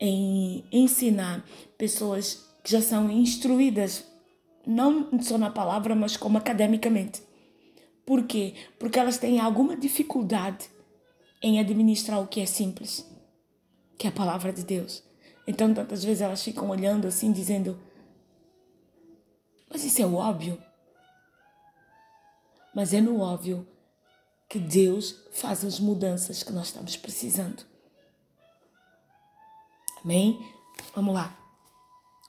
em 0.00 0.64
ensinar 0.72 1.44
pessoas 1.80 2.46
que 2.62 2.70
já 2.70 2.82
são 2.82 3.10
instruídas, 3.10 4.04
não 4.66 5.18
só 5.22 5.38
na 5.38 5.48
palavra, 5.48 5.94
mas 5.94 6.14
como 6.14 6.36
academicamente. 6.36 7.22
Por 8.04 8.24
quê? 8.24 8.54
Porque 8.78 8.98
elas 8.98 9.16
têm 9.16 9.40
alguma 9.40 9.74
dificuldade 9.74 10.70
em 11.42 11.58
administrar 11.58 12.20
o 12.20 12.26
que 12.26 12.42
é 12.42 12.44
simples, 12.44 13.06
que 13.96 14.06
é 14.06 14.10
a 14.10 14.12
palavra 14.12 14.52
de 14.52 14.62
Deus. 14.62 15.02
Então, 15.46 15.72
tantas 15.72 16.04
vezes 16.04 16.20
elas 16.20 16.44
ficam 16.44 16.68
olhando 16.68 17.08
assim, 17.08 17.32
dizendo: 17.32 17.80
Mas 19.70 19.82
isso 19.82 20.02
é 20.02 20.06
óbvio. 20.06 20.62
Mas 22.74 22.92
é 22.92 23.00
no 23.00 23.20
óbvio 23.20 23.66
que 24.50 24.58
Deus 24.58 25.16
faz 25.32 25.64
as 25.64 25.80
mudanças 25.80 26.42
que 26.42 26.52
nós 26.52 26.66
estamos 26.66 26.94
precisando. 26.94 27.64
Amém? 30.04 30.38
Vamos 30.94 31.14
lá. 31.14 31.39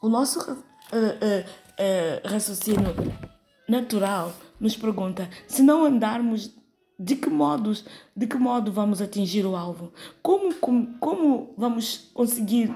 O 0.01 0.09
nosso 0.09 0.39
uh, 0.39 0.53
uh, 0.53 0.57
uh, 0.57 2.27
raciocínio 2.27 2.95
natural 3.69 4.33
nos 4.59 4.75
pergunta: 4.75 5.29
se 5.47 5.61
não 5.61 5.85
andarmos, 5.85 6.57
de 6.97 7.15
que 7.15 7.29
modos, 7.29 7.85
de 8.15 8.25
que 8.25 8.35
modo 8.35 8.71
vamos 8.71 8.99
atingir 8.99 9.45
o 9.45 9.55
alvo? 9.55 9.93
Como, 10.23 10.55
como, 10.55 10.97
como 10.97 11.53
vamos 11.55 12.09
conseguir 12.15 12.73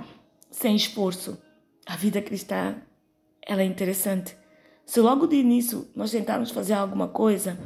sem 0.51 0.75
esforço? 0.75 1.41
A 1.87 1.95
vida 1.95 2.21
cristã 2.21 2.75
ela 3.41 3.63
é 3.63 3.65
interessante. 3.65 4.37
Se 4.85 4.99
logo 4.99 5.25
de 5.25 5.35
início 5.35 5.87
nós 5.95 6.11
tentarmos 6.11 6.51
fazer 6.51 6.73
alguma 6.73 7.07
coisa 7.07 7.57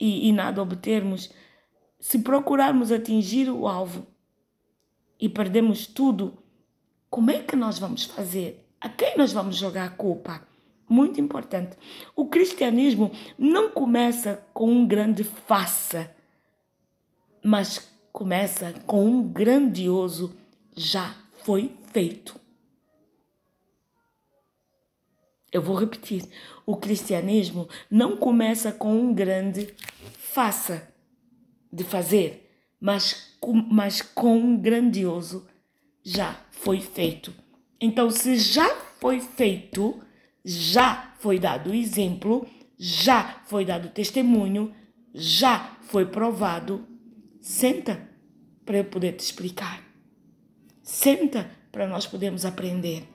e, 0.00 0.28
e 0.28 0.32
nada 0.32 0.60
obtermos, 0.60 1.32
se 2.00 2.18
procurarmos 2.18 2.90
atingir 2.90 3.48
o 3.48 3.68
alvo 3.68 4.04
e 5.20 5.28
perdemos 5.28 5.86
tudo, 5.86 6.36
como 7.08 7.30
é 7.30 7.38
que 7.38 7.54
nós 7.54 7.78
vamos 7.78 8.02
fazer? 8.02 8.63
A 8.84 8.88
quem 8.90 9.16
nós 9.16 9.32
vamos 9.32 9.56
jogar 9.56 9.86
a 9.86 9.90
culpa? 9.90 10.46
Muito 10.86 11.18
importante. 11.18 11.74
O 12.14 12.26
cristianismo 12.26 13.10
não 13.38 13.70
começa 13.70 14.46
com 14.52 14.70
um 14.70 14.86
grande 14.86 15.24
faça, 15.24 16.14
mas 17.42 17.90
começa 18.12 18.74
com 18.86 19.06
um 19.06 19.26
grandioso 19.26 20.36
já 20.76 21.16
foi 21.42 21.74
feito. 21.94 22.38
Eu 25.50 25.62
vou 25.62 25.76
repetir. 25.76 26.28
O 26.66 26.76
cristianismo 26.76 27.66
não 27.90 28.18
começa 28.18 28.70
com 28.70 28.94
um 28.94 29.14
grande 29.14 29.74
faça 30.18 30.92
de 31.72 31.84
fazer, 31.84 32.54
mas, 32.78 33.34
mas 33.70 34.02
com 34.02 34.36
um 34.36 34.60
grandioso 34.60 35.48
já 36.02 36.38
foi 36.50 36.82
feito. 36.82 37.43
Então, 37.84 38.08
se 38.08 38.38
já 38.38 38.74
foi 38.98 39.20
feito, 39.20 40.00
já 40.42 41.12
foi 41.18 41.38
dado 41.38 41.74
exemplo, 41.74 42.46
já 42.78 43.42
foi 43.44 43.62
dado 43.62 43.90
testemunho, 43.90 44.72
já 45.12 45.76
foi 45.82 46.06
provado, 46.06 46.88
senta 47.42 48.08
para 48.64 48.78
eu 48.78 48.84
poder 48.86 49.12
te 49.12 49.20
explicar. 49.20 49.84
Senta 50.82 51.50
para 51.70 51.86
nós 51.86 52.06
podermos 52.06 52.46
aprender. 52.46 53.06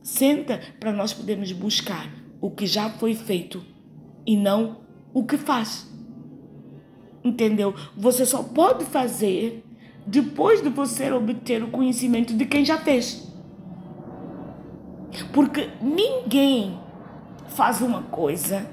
Senta 0.00 0.60
para 0.78 0.92
nós 0.92 1.12
podermos 1.12 1.50
buscar 1.50 2.08
o 2.40 2.52
que 2.52 2.68
já 2.68 2.88
foi 2.88 3.16
feito 3.16 3.64
e 4.24 4.36
não 4.36 4.80
o 5.12 5.24
que 5.24 5.36
faz. 5.36 5.92
Entendeu? 7.24 7.74
Você 7.96 8.24
só 8.24 8.44
pode 8.44 8.84
fazer 8.84 9.64
depois 10.06 10.62
de 10.62 10.68
você 10.68 11.10
obter 11.10 11.64
o 11.64 11.72
conhecimento 11.72 12.32
de 12.32 12.46
quem 12.46 12.64
já 12.64 12.78
fez. 12.78 13.27
Porque 15.32 15.70
ninguém 15.80 16.78
faz 17.48 17.80
uma 17.80 18.02
coisa. 18.02 18.68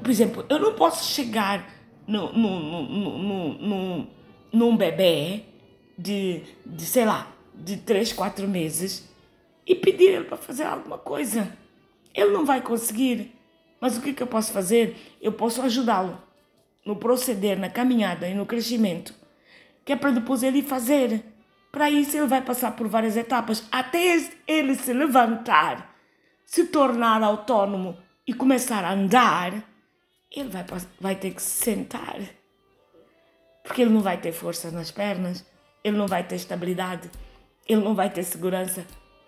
Por 0.00 0.10
exemplo, 0.10 0.44
eu 0.48 0.58
não 0.58 0.74
posso 0.74 1.12
chegar 1.12 1.68
no, 2.06 2.32
no, 2.32 2.60
no, 2.60 2.82
no, 2.82 3.58
no, 3.58 4.06
num 4.52 4.76
bebê 4.76 5.42
de, 5.98 6.42
de, 6.64 6.84
sei 6.84 7.04
lá, 7.04 7.32
de 7.54 7.76
três, 7.76 8.12
quatro 8.12 8.46
meses 8.46 9.08
e 9.66 9.74
pedir 9.74 10.10
ele 10.10 10.24
para 10.24 10.36
fazer 10.36 10.64
alguma 10.64 10.98
coisa. 10.98 11.56
Ele 12.14 12.30
não 12.30 12.44
vai 12.44 12.60
conseguir. 12.60 13.34
Mas 13.80 13.96
o 13.96 14.00
que, 14.00 14.12
que 14.12 14.22
eu 14.22 14.26
posso 14.26 14.52
fazer? 14.52 14.96
Eu 15.20 15.32
posso 15.32 15.60
ajudá-lo 15.62 16.18
no 16.84 16.96
proceder, 16.96 17.58
na 17.58 17.68
caminhada 17.68 18.28
e 18.28 18.34
no 18.34 18.46
crescimento, 18.46 19.12
que 19.84 19.92
é 19.92 19.96
para 19.96 20.12
depois 20.12 20.42
ele 20.42 20.62
fazer. 20.62 21.24
Para 21.70 21.90
isso, 21.90 22.16
ele 22.16 22.26
vai 22.26 22.42
passar 22.42 22.72
por 22.72 22.88
várias 22.88 23.16
etapas 23.16 23.66
até 23.70 24.16
ele 24.46 24.74
se 24.74 24.92
levantar, 24.92 25.94
se 26.44 26.64
tornar 26.66 27.22
autônomo 27.22 27.98
e 28.26 28.32
começar 28.32 28.84
a 28.84 28.92
andar. 28.92 29.62
Ele 30.30 30.48
vai, 30.48 30.64
vai 31.00 31.14
ter 31.16 31.32
que 31.32 31.42
se 31.42 31.64
sentar, 31.64 32.18
porque 33.62 33.82
ele 33.82 33.92
não 33.92 34.00
vai 34.00 34.16
ter 34.16 34.32
força 34.32 34.70
nas 34.70 34.90
pernas, 34.90 35.44
ele 35.84 35.96
não 35.96 36.06
vai 36.06 36.24
ter 36.24 36.36
estabilidade 36.36 37.10
ele 37.66 37.82
não 37.82 37.94
vai 37.94 38.08
ter 38.08 38.22
segurança, 38.22 38.86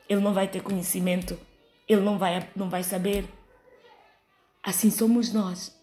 ele 0.09 0.20
não 0.20 0.33
vai 0.33 0.46
ter 0.46 0.62
conhecimento, 0.62 1.38
ele 1.88 2.01
não 2.01 2.18
vai, 2.18 2.48
não 2.55 2.70
vai 2.70 2.83
saber. 2.83 3.29
Assim 4.62 4.90
somos 4.90 5.33
nós, 5.33 5.77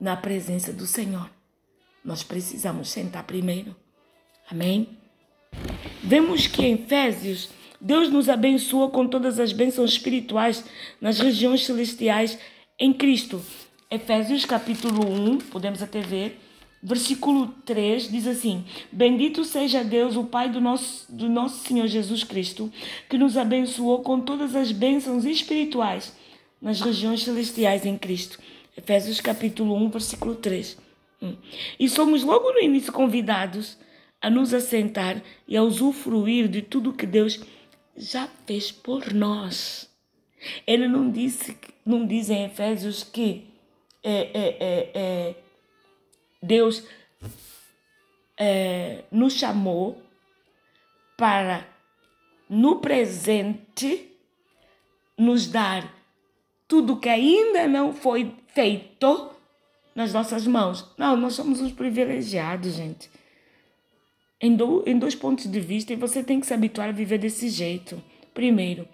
na 0.00 0.16
presença 0.16 0.72
do 0.72 0.86
Senhor. 0.86 1.30
Nós 2.04 2.22
precisamos 2.22 2.90
sentar 2.90 3.24
primeiro. 3.24 3.76
Amém? 4.50 4.98
Vemos 6.02 6.46
que 6.46 6.64
em 6.64 6.74
Efésios, 6.74 7.50
Deus 7.78 8.10
nos 8.10 8.28
abençoa 8.28 8.90
com 8.90 9.06
todas 9.06 9.38
as 9.38 9.52
bênçãos 9.52 9.92
espirituais 9.92 10.64
nas 11.00 11.20
regiões 11.20 11.64
celestiais 11.64 12.38
em 12.78 12.92
Cristo. 12.92 13.40
Efésios 13.90 14.46
capítulo 14.46 15.06
1, 15.06 15.38
podemos 15.38 15.82
até 15.82 16.00
ver, 16.00 16.40
versículo 16.82 17.48
3 17.66 18.10
diz 18.10 18.26
assim: 18.26 18.64
Bendito 18.90 19.44
seja 19.44 19.84
Deus, 19.84 20.16
o 20.16 20.24
Pai 20.24 20.48
do 20.48 20.60
nosso, 20.60 21.06
do 21.14 21.28
nosso 21.28 21.68
Senhor 21.68 21.86
Jesus 21.86 22.24
Cristo, 22.24 22.72
que 23.08 23.18
nos 23.18 23.36
abençoou 23.36 24.00
com 24.00 24.20
todas 24.20 24.56
as 24.56 24.72
bênçãos 24.72 25.24
espirituais 25.24 26.12
nas 26.62 26.80
regiões 26.80 27.22
celestiais 27.22 27.84
em 27.84 27.98
Cristo. 27.98 28.38
Efésios 28.76 29.20
capítulo 29.20 29.76
1, 29.76 29.90
versículo 29.90 30.34
3. 30.34 30.78
Hum. 31.22 31.36
E 31.78 31.88
somos 31.90 32.24
logo 32.24 32.50
no 32.52 32.60
início 32.60 32.90
convidados 32.90 33.76
a 34.20 34.28
nos 34.28 34.52
assentar 34.52 35.22
e 35.46 35.56
a 35.56 35.62
usufruir 35.62 36.48
de 36.48 36.62
tudo 36.62 36.92
que 36.92 37.06
Deus 37.06 37.40
já 37.96 38.28
fez 38.46 38.70
por 38.70 39.12
nós. 39.12 39.90
Ele 40.66 40.88
não 40.88 41.10
disse, 41.10 41.56
não 41.84 42.06
diz 42.06 42.30
em 42.30 42.44
Efésios 42.44 43.02
que 43.02 43.46
é, 44.02 44.12
é, 44.12 44.56
é, 44.60 44.90
é 44.94 45.34
Deus 46.42 46.84
é, 48.38 49.04
nos 49.10 49.34
chamou 49.34 50.02
para, 51.16 51.68
no 52.48 52.80
presente, 52.80 54.10
nos 55.18 55.46
dar 55.46 55.94
tudo 56.66 56.96
que 56.96 57.08
ainda 57.10 57.68
não 57.68 57.92
foi 57.92 58.34
feito 58.54 59.30
nas 59.94 60.14
nossas 60.14 60.46
mãos. 60.46 60.86
Não, 60.96 61.16
nós 61.16 61.34
somos 61.34 61.60
os 61.60 61.72
privilegiados, 61.72 62.74
gente. 62.74 63.09
Em, 64.40 64.56
do, 64.56 64.82
em 64.86 64.98
dois 64.98 65.14
pontos 65.14 65.46
de 65.46 65.60
vista, 65.60 65.92
e 65.92 65.96
você 65.96 66.22
tem 66.22 66.40
que 66.40 66.46
se 66.46 66.54
habituar 66.54 66.88
a 66.88 66.92
viver 66.92 67.18
desse 67.18 67.48
jeito. 67.48 68.02
Primeiro, 68.32 68.88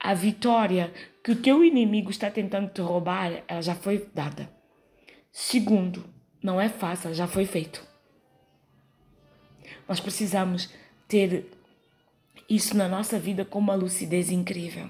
a 0.00 0.14
vitória 0.14 0.92
que 1.22 1.32
o 1.32 1.36
teu 1.36 1.62
inimigo 1.62 2.10
está 2.10 2.30
tentando 2.30 2.70
te 2.70 2.80
roubar, 2.80 3.42
ela 3.46 3.60
já 3.60 3.74
foi 3.74 4.08
dada. 4.14 4.50
Segundo, 5.30 6.04
não 6.42 6.60
é 6.60 6.68
fácil, 6.68 7.12
já 7.12 7.26
foi 7.26 7.44
feito. 7.44 7.86
Nós 9.86 10.00
precisamos 10.00 10.70
ter 11.06 11.46
isso 12.48 12.76
na 12.76 12.88
nossa 12.88 13.18
vida 13.18 13.44
com 13.44 13.58
uma 13.58 13.74
lucidez 13.74 14.30
incrível. 14.30 14.88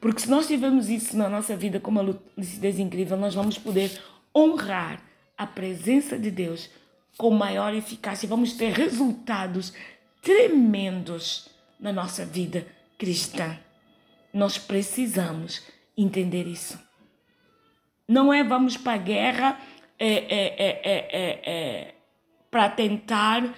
Porque 0.00 0.20
se 0.20 0.30
nós 0.30 0.46
tivermos 0.46 0.88
isso 0.88 1.16
na 1.16 1.28
nossa 1.28 1.56
vida 1.56 1.80
com 1.80 1.90
uma 1.90 2.16
lucidez 2.36 2.78
incrível, 2.78 3.16
nós 3.16 3.34
vamos 3.34 3.58
poder 3.58 4.00
honrar 4.34 5.02
a 5.36 5.46
presença 5.46 6.18
de 6.18 6.30
Deus 6.30 6.70
com 7.16 7.30
maior 7.30 7.74
eficácia. 7.74 8.28
Vamos 8.28 8.54
ter 8.54 8.72
resultados 8.72 9.72
tremendos 10.22 11.48
na 11.78 11.92
nossa 11.92 12.24
vida 12.24 12.66
cristã. 12.98 13.58
Nós 14.32 14.56
precisamos 14.56 15.62
entender 15.96 16.46
isso. 16.46 16.78
Não 18.08 18.32
é 18.32 18.42
vamos 18.42 18.76
para 18.76 18.94
a 18.94 18.98
guerra 18.98 19.60
é, 19.98 20.08
é, 20.08 21.42
é, 21.44 21.94
para 22.50 22.68
tentar 22.68 23.54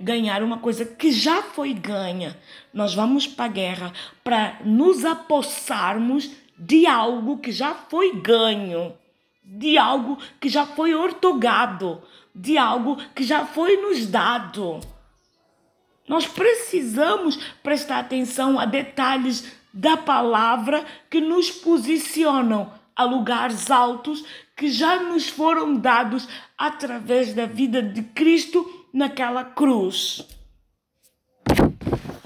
ganhar 0.00 0.42
uma 0.42 0.58
coisa 0.58 0.84
que 0.84 1.12
já 1.12 1.42
foi 1.42 1.74
ganha. 1.74 2.36
Nós 2.72 2.94
vamos 2.94 3.26
para 3.26 3.44
a 3.44 3.48
guerra 3.48 3.92
para 4.24 4.58
nos 4.64 5.04
apossarmos 5.04 6.30
de 6.58 6.86
algo 6.86 7.38
que 7.38 7.52
já 7.52 7.74
foi 7.74 8.16
ganho, 8.16 8.94
de 9.44 9.78
algo 9.78 10.18
que 10.40 10.48
já 10.48 10.66
foi 10.66 10.94
ortogado, 10.94 12.02
de 12.38 12.56
algo 12.56 12.96
que 13.14 13.24
já 13.24 13.44
foi 13.44 13.76
nos 13.76 14.06
dado. 14.06 14.80
Nós 16.06 16.26
precisamos 16.26 17.36
prestar 17.62 17.98
atenção 17.98 18.58
a 18.58 18.64
detalhes 18.64 19.52
da 19.74 19.96
palavra 19.96 20.84
que 21.10 21.20
nos 21.20 21.50
posicionam 21.50 22.72
a 22.96 23.04
lugares 23.04 23.70
altos 23.70 24.24
que 24.56 24.70
já 24.70 25.02
nos 25.02 25.28
foram 25.28 25.76
dados 25.76 26.26
através 26.56 27.34
da 27.34 27.46
vida 27.46 27.82
de 27.82 28.02
Cristo 28.02 28.86
naquela 28.92 29.44
cruz. 29.44 30.26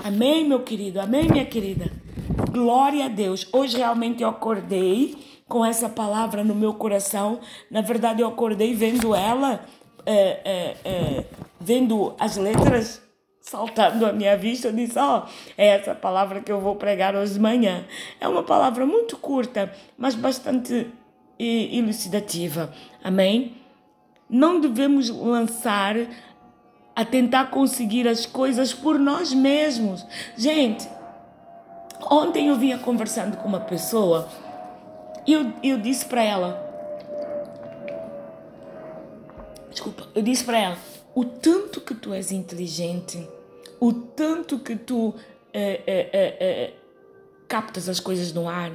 Amém, 0.05 0.47
meu 0.47 0.61
querido? 0.61 1.01
Amém, 1.01 1.29
minha 1.29 1.45
querida? 1.45 1.91
Glória 2.51 3.07
a 3.07 3.09
Deus. 3.09 3.47
Hoje 3.53 3.77
realmente 3.77 4.23
eu 4.23 4.29
acordei 4.29 5.17
com 5.49 5.65
essa 5.65 5.89
palavra 5.89 6.43
no 6.43 6.55
meu 6.55 6.73
coração. 6.75 7.41
Na 7.71 7.83
verdade, 7.83 8.23
eu 8.23 8.29
acordei 8.29 8.75
vendo 8.75 9.15
ela, 9.15 9.65
é, 10.05 10.41
é, 10.45 10.77
é, 10.85 11.25
vendo 11.61 12.15
as 12.19 12.37
letras 12.37 13.03
saltando 13.41 14.07
à 14.07 14.13
minha 14.13 14.37
vista, 14.37 14.69
eu 14.69 14.73
disse: 14.73 14.99
Ó, 14.99 15.19
oh, 15.19 15.29
é 15.59 15.69
essa 15.69 15.95
palavra 15.95 16.41
que 16.41 16.51
eu 16.51 16.61
vou 16.61 16.77
pregar 16.77 17.15
hoje 17.15 17.35
de 17.35 17.41
manhã. 17.41 17.85
É 18.21 18.29
uma 18.29 18.43
palavra 18.43 18.87
muito 18.87 19.17
curta, 19.17 19.73
mas 19.99 20.15
bastante 20.15 20.89
elucidativa. 21.39 22.73
Amém? 23.03 23.57
Não 24.31 24.61
devemos 24.61 25.11
lançar 25.11 25.97
a 26.95 27.05
tentar 27.05 27.47
conseguir 27.47 28.07
as 28.07 28.25
coisas 28.27 28.73
por 28.73 28.99
nós 28.99 29.33
mesmos. 29.33 30.07
Gente, 30.37 30.89
ontem 32.11 32.49
eu 32.49 32.57
vinha 32.57 32.79
conversando 32.79 33.37
com 33.39 33.49
uma 33.49 33.61
pessoa 33.61 34.29
e 35.27 35.33
eu, 35.33 35.53
eu 35.63 35.79
disse 35.79 36.07
para 36.07 36.23
ela: 36.23 36.72
Desculpa, 39.73 40.09
eu 40.15 40.23
disse 40.23 40.45
para 40.45 40.59
ela 40.59 40.79
o 41.15 41.25
tanto 41.25 41.81
que 41.81 41.95
tu 41.95 42.13
és 42.13 42.31
inteligente, 42.31 43.27
o 43.81 43.93
tanto 43.93 44.59
que 44.59 44.77
tu 44.77 45.15
é, 45.53 45.83
é, 45.87 46.11
é, 46.13 46.75
captas 47.49 47.89
as 47.89 47.99
coisas 47.99 48.33
no 48.33 48.49
ar, 48.49 48.73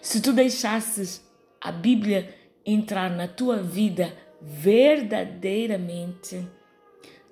se 0.00 0.20
tu 0.20 0.32
deixasses 0.32 1.22
a 1.60 1.70
Bíblia 1.70 2.34
entrar 2.64 3.10
na 3.10 3.28
tua 3.28 3.62
vida 3.62 4.12
verdadeiramente, 4.40 6.48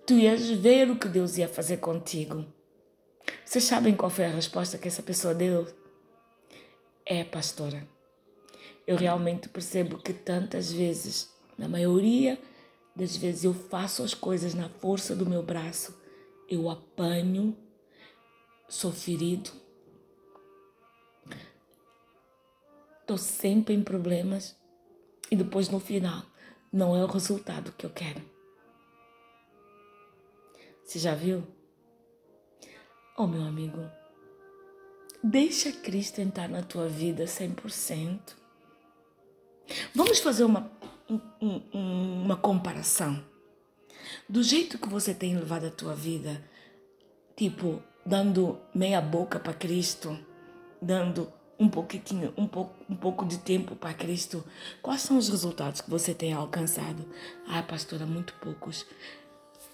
tu 0.06 0.14
ias 0.14 0.50
ver 0.50 0.90
o 0.90 0.96
que 0.96 1.08
Deus 1.08 1.38
ia 1.38 1.48
fazer 1.48 1.78
contigo. 1.78 2.44
Vocês 3.44 3.64
sabem 3.64 3.94
qual 3.94 4.10
foi 4.10 4.26
a 4.26 4.30
resposta 4.30 4.78
que 4.78 4.88
essa 4.88 5.02
pessoa 5.02 5.34
deu? 5.34 5.66
É, 7.04 7.24
pastora. 7.24 7.86
Eu 8.86 8.96
realmente 8.96 9.48
percebo 9.48 9.98
que 9.98 10.12
tantas 10.12 10.70
vezes, 10.70 11.34
na 11.58 11.68
maioria 11.68 12.38
das 12.96 13.14
vezes 13.14 13.44
eu 13.44 13.52
faço 13.52 14.02
as 14.02 14.14
coisas 14.14 14.54
na 14.54 14.70
força 14.70 15.14
do 15.14 15.26
meu 15.26 15.42
braço, 15.42 15.94
eu 16.48 16.70
apanho, 16.70 17.54
sou 18.66 18.90
ferido, 18.90 19.50
estou 23.00 23.18
sempre 23.18 23.74
em 23.74 23.82
problemas 23.82 24.56
e 25.30 25.36
depois 25.36 25.68
no 25.68 25.78
final 25.78 26.24
não 26.72 26.96
é 26.96 27.04
o 27.04 27.06
resultado 27.06 27.72
que 27.72 27.84
eu 27.84 27.90
quero. 27.90 28.22
Você 30.82 30.98
já 30.98 31.14
viu? 31.14 31.46
Oh, 33.18 33.26
meu 33.26 33.42
amigo, 33.42 33.90
deixa 35.22 35.70
Cristo 35.70 36.20
entrar 36.20 36.48
na 36.48 36.62
tua 36.62 36.88
vida 36.88 37.24
100%. 37.24 38.20
Vamos 39.94 40.20
fazer 40.20 40.44
uma 40.44 40.70
um, 41.08 41.20
um, 41.40 42.22
uma 42.24 42.36
comparação. 42.36 43.22
Do 44.28 44.42
jeito 44.42 44.78
que 44.78 44.88
você 44.88 45.14
tem 45.14 45.36
levado 45.36 45.66
a 45.66 45.70
tua 45.70 45.94
vida, 45.94 46.42
tipo, 47.36 47.82
dando 48.04 48.58
meia 48.74 49.00
boca 49.00 49.38
para 49.38 49.52
Cristo, 49.52 50.18
dando 50.80 51.32
um 51.58 51.68
pouquinho, 51.68 52.32
um 52.36 52.46
pouco, 52.46 52.74
um 52.88 52.96
pouco 52.96 53.24
de 53.24 53.38
tempo 53.38 53.74
para 53.74 53.94
Cristo, 53.94 54.44
quais 54.82 55.00
são 55.00 55.16
os 55.16 55.28
resultados 55.28 55.80
que 55.80 55.90
você 55.90 56.14
tem 56.14 56.32
alcançado? 56.32 57.04
Ah, 57.48 57.62
pastora, 57.62 58.04
muito 58.06 58.34
poucos. 58.34 58.86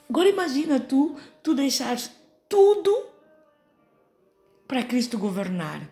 Agora 0.08 0.28
imagina 0.28 0.78
tu, 0.78 1.16
tu 1.42 1.54
deixares 1.54 2.10
tudo 2.48 3.06
para 4.68 4.84
Cristo 4.84 5.18
governar. 5.18 5.88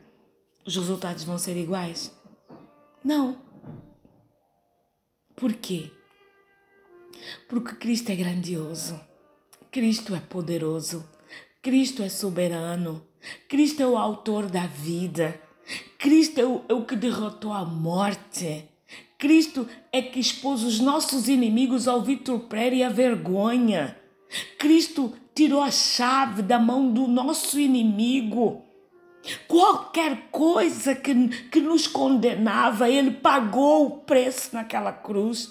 Os 0.64 0.76
resultados 0.76 1.24
vão 1.24 1.38
ser 1.38 1.57
iguais? 1.57 2.14
Não. 3.03 3.49
Por 5.40 5.55
quê? 5.55 5.90
Porque 7.48 7.74
Cristo 7.76 8.11
é 8.11 8.14
grandioso, 8.14 9.00
Cristo 9.70 10.14
é 10.14 10.20
poderoso, 10.20 11.09
Cristo 11.62 12.03
é 12.03 12.11
soberano, 12.11 13.07
Cristo 13.48 13.83
é 13.83 13.87
o 13.87 13.96
autor 13.96 14.50
da 14.50 14.66
vida, 14.66 15.40
Cristo 15.96 16.38
é 16.38 16.44
o, 16.44 16.62
é 16.68 16.74
o 16.74 16.85
que 16.85 16.94
derrotou 16.94 17.55
a 17.55 17.64
morte. 17.64 18.68
Cristo 19.16 19.66
é 19.90 20.03
que 20.03 20.20
expôs 20.20 20.62
os 20.62 20.79
nossos 20.79 21.26
inimigos 21.26 21.88
ao 21.88 22.03
vitupério 22.03 22.76
e 22.76 22.83
à 22.83 22.90
vergonha. 22.90 23.96
Cristo 24.59 25.14
tirou 25.35 25.62
a 25.62 25.70
chave 25.70 26.42
da 26.42 26.59
mão 26.59 26.92
do 26.92 27.07
nosso 27.07 27.59
inimigo. 27.59 28.62
Qualquer 29.46 30.28
coisa 30.30 30.94
que, 30.94 31.28
que 31.50 31.61
nos 31.61 31.87
condenava, 31.87 32.88
Ele 32.88 33.11
pagou 33.11 33.87
o 33.87 33.98
preço 33.98 34.50
naquela 34.54 34.92
cruz. 34.92 35.50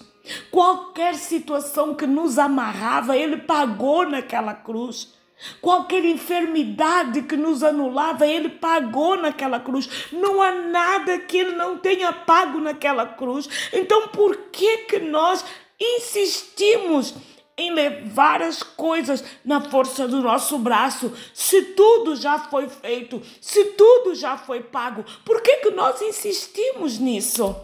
Qualquer 0.51 1.15
situação 1.15 1.95
que 1.95 2.07
nos 2.07 2.37
amarrava, 2.37 3.15
Ele 3.15 3.37
pagou 3.37 4.07
naquela 4.07 4.53
cruz. 4.53 5.13
Qualquer 5.61 6.03
enfermidade 6.03 7.21
que 7.21 7.37
nos 7.37 7.63
anulava, 7.63 8.27
Ele 8.27 8.49
pagou 8.49 9.15
naquela 9.15 9.59
cruz. 9.59 9.89
Não 10.11 10.41
há 10.41 10.51
nada 10.51 11.17
que 11.19 11.37
Ele 11.37 11.55
não 11.55 11.77
tenha 11.77 12.11
pago 12.11 12.59
naquela 12.59 13.05
cruz. 13.05 13.47
Então, 13.71 14.09
por 14.09 14.35
que 14.51 14.79
que 14.79 14.99
nós 14.99 15.45
insistimos 15.79 17.15
em 17.59 17.73
levar 17.73 18.41
as 18.41 18.63
coisas 18.63 19.23
na 19.43 19.59
força 19.59 20.07
do 20.07 20.21
nosso 20.21 20.57
braço. 20.57 21.11
Se 21.33 21.61
tudo 21.73 22.15
já 22.15 22.39
foi 22.39 22.69
feito, 22.69 23.21
se 23.41 23.65
tudo 23.71 24.15
já 24.15 24.37
foi 24.37 24.63
pago, 24.63 25.03
por 25.25 25.41
que, 25.41 25.57
que 25.57 25.71
nós 25.71 26.01
insistimos 26.01 26.97
nisso? 26.97 27.55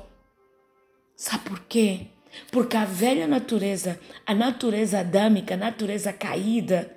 Sabe 1.15 1.45
por 1.45 1.59
quê? 1.61 2.07
Porque 2.51 2.75
a 2.75 2.83
velha 2.83 3.25
natureza, 3.25 3.97
a 4.25 4.35
natureza 4.35 4.99
adâmica, 4.99 5.53
a 5.53 5.57
natureza 5.57 6.11
caída, 6.11 6.93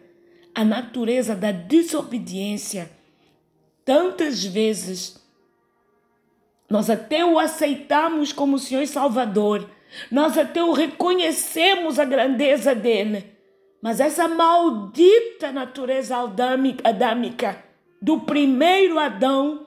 a 0.53 0.65
natureza 0.65 1.37
da 1.37 1.53
desobediência, 1.53 2.91
tantas 3.85 4.45
vezes 4.45 5.23
nós 6.69 6.91
até 6.91 7.25
o 7.25 7.39
aceitamos 7.39 8.33
como 8.33 8.59
Senhor 8.59 8.83
e 8.83 8.87
Salvador 8.89 9.71
nós 10.11 10.37
até 10.37 10.63
o 10.63 10.73
reconhecemos 10.73 11.99
a 11.99 12.05
grandeza 12.05 12.75
dele. 12.75 13.37
Mas 13.81 14.01
essa 14.01 14.27
maldita 14.27 15.53
natureza 15.53 16.17
adâmica 16.19 17.65
do 18.01 18.21
primeiro 18.21 18.99
Adão 18.99 19.67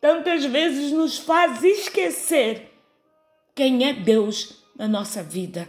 tantas 0.00 0.44
vezes 0.44 0.92
nos 0.92 1.18
faz 1.18 1.62
esquecer 1.62 2.72
quem 3.54 3.88
é 3.88 3.92
Deus 3.92 4.64
na 4.76 4.88
nossa 4.88 5.22
vida. 5.22 5.68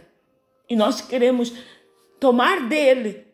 E 0.68 0.76
nós 0.76 1.00
queremos 1.00 1.52
tomar 2.18 2.68
dele 2.68 3.26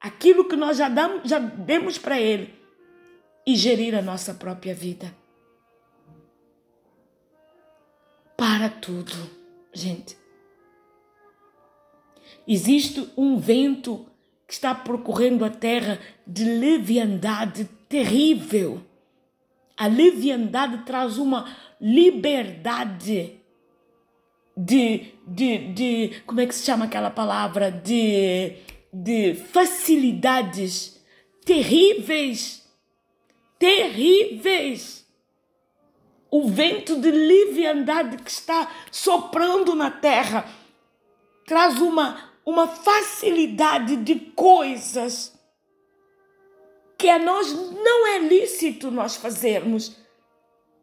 aquilo 0.00 0.44
que 0.44 0.56
nós 0.56 0.76
já, 0.76 0.88
damos, 0.88 1.28
já 1.28 1.38
demos 1.38 1.96
para 1.96 2.20
ele 2.20 2.54
e 3.46 3.56
gerir 3.56 3.94
a 3.94 4.02
nossa 4.02 4.34
própria 4.34 4.74
vida. 4.74 5.14
Para 8.36 8.68
tudo 8.68 9.35
Gente, 9.76 10.16
existe 12.48 13.10
um 13.14 13.38
vento 13.38 14.06
que 14.48 14.54
está 14.54 14.74
percorrendo 14.74 15.44
a 15.44 15.50
terra 15.50 16.00
de 16.26 16.44
leviandade 16.44 17.68
terrível. 17.86 18.80
A 19.76 19.86
leviandade 19.86 20.78
traz 20.86 21.18
uma 21.18 21.54
liberdade 21.78 23.34
de, 24.56 25.12
de, 25.26 25.58
de 25.74 26.22
como 26.24 26.40
é 26.40 26.46
que 26.46 26.54
se 26.54 26.64
chama 26.64 26.86
aquela 26.86 27.10
palavra? 27.10 27.70
De, 27.70 28.54
de 28.90 29.34
facilidades 29.34 31.04
terríveis. 31.44 32.66
Terríveis 33.58 35.05
o 36.36 36.48
vento 36.48 37.00
de 37.00 37.10
liviandade 37.10 38.18
que 38.18 38.30
está 38.30 38.70
soprando 38.92 39.74
na 39.74 39.90
terra 39.90 40.46
traz 41.46 41.80
uma, 41.80 42.30
uma 42.44 42.66
facilidade 42.66 43.96
de 43.96 44.16
coisas 44.16 45.32
que 46.98 47.08
a 47.08 47.18
nós 47.18 47.50
não 47.54 48.06
é 48.08 48.18
lícito 48.18 48.90
nós 48.90 49.16
fazermos. 49.16 49.96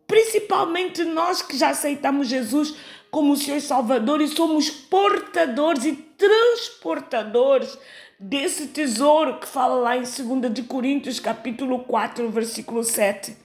Principalmente 0.08 1.04
nós 1.04 1.44
que 1.44 1.56
já 1.56 1.70
aceitamos 1.70 2.28
Jesus 2.28 2.76
como 3.12 3.38
Senhor 3.38 3.62
Salvador 3.62 4.22
e 4.22 4.28
somos 4.28 4.72
portadores 4.72 5.86
e 5.86 5.94
transportadores 5.94 7.78
desse 8.20 8.70
tesouro 8.70 9.38
que 9.40 9.48
fala 9.48 9.76
lá 9.76 9.96
em 9.96 10.02
2 10.02 10.52
de 10.52 10.64
Coríntios 10.64 11.20
capítulo 11.20 11.80
4, 11.84 12.28
versículo 12.32 12.84
7. 12.84 13.44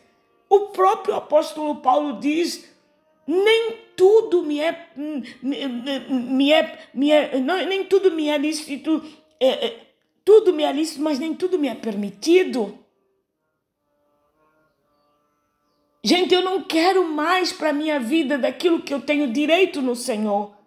O 0.49 0.69
próprio 0.69 1.15
apóstolo 1.15 1.77
Paulo 1.77 2.19
diz: 2.19 2.69
nem 3.27 3.77
tudo 3.97 4.43
me 4.43 4.61
é, 4.61 4.91
me, 5.43 6.51
é, 6.53 6.89
me 6.95 7.11
é 7.11 7.39
não, 7.41 7.57
nem 7.67 7.85
tudo 7.85 8.11
me 8.11 8.29
é 8.29 8.39
lícito, 8.39 9.05
é, 9.39 9.67
é, 9.67 9.87
tudo 10.25 10.53
me 10.53 10.63
é 10.63 10.73
lícito, 10.73 11.03
mas 11.03 11.19
nem 11.19 11.35
tudo 11.35 11.59
me 11.59 11.69
é 11.69 11.75
permitido. 11.75 12.79
Gente, 16.03 16.33
eu 16.33 16.43
não 16.43 16.63
quero 16.63 17.05
mais 17.05 17.53
para 17.53 17.73
minha 17.73 17.99
vida 18.01 18.39
daquilo 18.39 18.81
que 18.81 18.95
eu 18.95 19.01
tenho 19.01 19.33
direito 19.33 19.83
no 19.83 19.95
Senhor. 19.95 20.58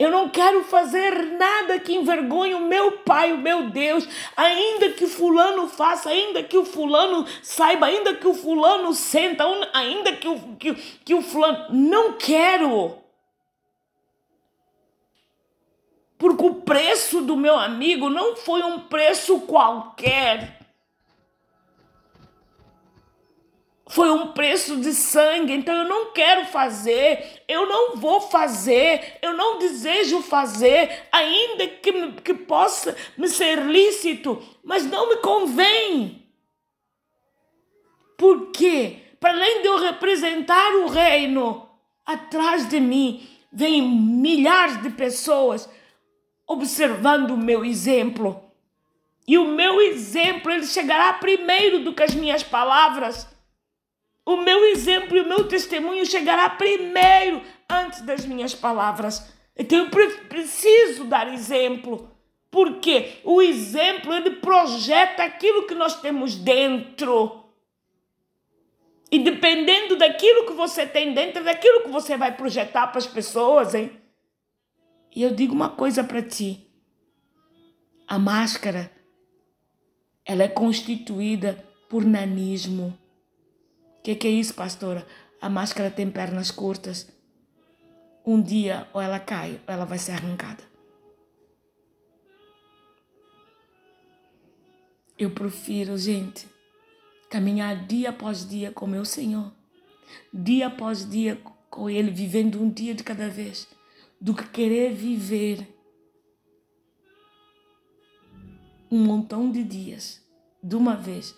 Eu 0.00 0.10
não 0.10 0.30
quero 0.30 0.64
fazer 0.64 1.26
nada 1.36 1.78
que 1.78 1.94
envergonhe 1.94 2.54
o 2.54 2.60
meu 2.60 2.92
Pai, 3.00 3.34
o 3.34 3.36
meu 3.36 3.68
Deus, 3.68 4.08
ainda 4.34 4.88
que 4.92 5.06
fulano 5.06 5.68
faça, 5.68 6.08
ainda 6.08 6.42
que 6.42 6.56
o 6.56 6.64
fulano 6.64 7.26
saiba, 7.42 7.84
ainda 7.84 8.14
que 8.14 8.26
o 8.26 8.32
fulano 8.32 8.94
senta, 8.94 9.44
ainda 9.74 10.16
que 10.16 10.26
o, 10.26 10.56
que, 10.56 10.72
que 11.04 11.12
o 11.12 11.20
fulano. 11.20 11.66
Não 11.68 12.14
quero. 12.14 12.96
Porque 16.16 16.46
o 16.46 16.54
preço 16.54 17.20
do 17.20 17.36
meu 17.36 17.56
amigo 17.56 18.08
não 18.08 18.36
foi 18.36 18.62
um 18.62 18.78
preço 18.80 19.40
qualquer. 19.40 20.59
Foi 23.90 24.08
um 24.08 24.28
preço 24.28 24.76
de 24.76 24.94
sangue, 24.94 25.52
então 25.52 25.74
eu 25.74 25.84
não 25.84 26.12
quero 26.12 26.46
fazer, 26.46 27.42
eu 27.48 27.66
não 27.66 27.96
vou 27.96 28.20
fazer, 28.20 29.18
eu 29.20 29.32
não 29.32 29.58
desejo 29.58 30.22
fazer, 30.22 31.08
ainda 31.10 31.66
que, 31.66 32.12
que 32.22 32.34
possa 32.34 32.96
me 33.18 33.26
ser 33.26 33.66
lícito, 33.66 34.40
mas 34.62 34.86
não 34.86 35.08
me 35.08 35.16
convém. 35.16 36.24
Por 38.16 38.52
quê? 38.52 38.98
Para 39.18 39.32
além 39.32 39.60
de 39.60 39.66
eu 39.66 39.78
representar 39.78 40.72
o 40.76 40.86
reino, 40.86 41.68
atrás 42.06 42.68
de 42.68 42.78
mim 42.78 43.28
vem 43.52 43.82
milhares 43.82 44.80
de 44.82 44.90
pessoas 44.90 45.68
observando 46.46 47.32
o 47.32 47.36
meu 47.36 47.64
exemplo. 47.64 48.40
E 49.26 49.36
o 49.36 49.48
meu 49.48 49.80
exemplo 49.80 50.52
ele 50.52 50.64
chegará 50.64 51.12
primeiro 51.14 51.82
do 51.82 51.92
que 51.92 52.04
as 52.04 52.14
minhas 52.14 52.44
palavras. 52.44 53.28
O 54.24 54.36
meu 54.36 54.64
exemplo 54.66 55.16
e 55.16 55.20
o 55.20 55.28
meu 55.28 55.48
testemunho 55.48 56.04
chegará 56.06 56.50
primeiro 56.50 57.42
antes 57.68 58.02
das 58.02 58.24
minhas 58.24 58.54
palavras. 58.54 59.32
Então 59.56 59.78
eu 59.78 59.90
preciso 60.28 61.04
dar 61.04 61.32
exemplo. 61.32 62.10
Porque 62.50 63.20
o 63.24 63.40
exemplo 63.40 64.12
ele 64.12 64.36
projeta 64.36 65.22
aquilo 65.22 65.66
que 65.66 65.74
nós 65.74 66.00
temos 66.00 66.34
dentro. 66.34 67.44
E 69.10 69.18
dependendo 69.18 69.96
daquilo 69.96 70.46
que 70.46 70.52
você 70.52 70.86
tem 70.86 71.12
dentro, 71.12 71.42
daquilo 71.42 71.82
que 71.82 71.90
você 71.90 72.16
vai 72.16 72.36
projetar 72.36 72.88
para 72.88 72.98
as 72.98 73.06
pessoas, 73.06 73.74
hein? 73.74 73.90
E 75.14 75.22
eu 75.22 75.34
digo 75.34 75.52
uma 75.52 75.68
coisa 75.68 76.04
para 76.04 76.22
ti. 76.22 76.68
A 78.06 78.18
máscara 78.18 78.90
ela 80.24 80.44
é 80.44 80.48
constituída 80.48 81.64
por 81.88 82.04
nanismo. 82.04 82.96
Que, 84.02 84.14
que 84.14 84.26
é 84.26 84.30
isso, 84.30 84.54
pastora? 84.54 85.06
A 85.40 85.48
máscara 85.48 85.90
tem 85.90 86.10
pernas 86.10 86.50
curtas. 86.50 87.08
Um 88.24 88.40
dia 88.40 88.88
ou 88.92 89.00
ela 89.00 89.18
cai 89.18 89.60
ou 89.66 89.74
ela 89.74 89.84
vai 89.84 89.98
ser 89.98 90.12
arrancada. 90.12 90.62
Eu 95.18 95.30
prefiro, 95.30 95.98
gente, 95.98 96.48
caminhar 97.28 97.86
dia 97.86 98.08
após 98.08 98.48
dia 98.48 98.72
com 98.72 98.86
meu 98.86 99.04
Senhor, 99.04 99.52
dia 100.32 100.68
após 100.68 101.08
dia 101.08 101.40
com 101.68 101.88
Ele, 101.90 102.10
vivendo 102.10 102.60
um 102.60 102.70
dia 102.70 102.94
de 102.94 103.04
cada 103.04 103.28
vez, 103.28 103.68
do 104.20 104.34
que 104.34 104.48
querer 104.48 104.94
viver 104.94 105.68
um 108.90 109.04
montão 109.04 109.50
de 109.50 109.62
dias 109.62 110.20
de 110.62 110.74
uma 110.74 110.96
vez 110.96 111.34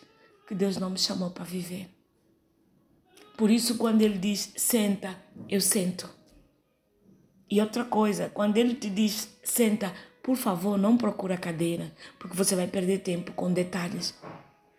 que 0.47 0.55
Deus 0.55 0.77
não 0.79 0.91
me 0.91 0.99
chamou 0.99 1.31
para 1.31 1.45
viver. 1.45 1.92
Por 3.43 3.51
isso, 3.51 3.77
quando 3.77 4.03
ele 4.03 4.19
diz 4.19 4.53
senta, 4.57 5.17
eu 5.49 5.61
sento. 5.61 6.09
E 7.51 7.61
outra 7.61 7.85
coisa, 7.85 8.29
quando 8.29 8.57
ele 8.57 8.73
te 8.73 8.89
diz 8.89 9.29
senta, 9.43 9.93
por 10.23 10.37
favor, 10.37 10.79
não 10.79 10.97
procura 10.97 11.37
cadeira, 11.37 11.93
porque 12.21 12.37
você 12.37 12.55
vai 12.55 12.69
perder 12.69 13.01
tempo 13.01 13.33
com 13.33 13.53
detalhes. 13.53 14.15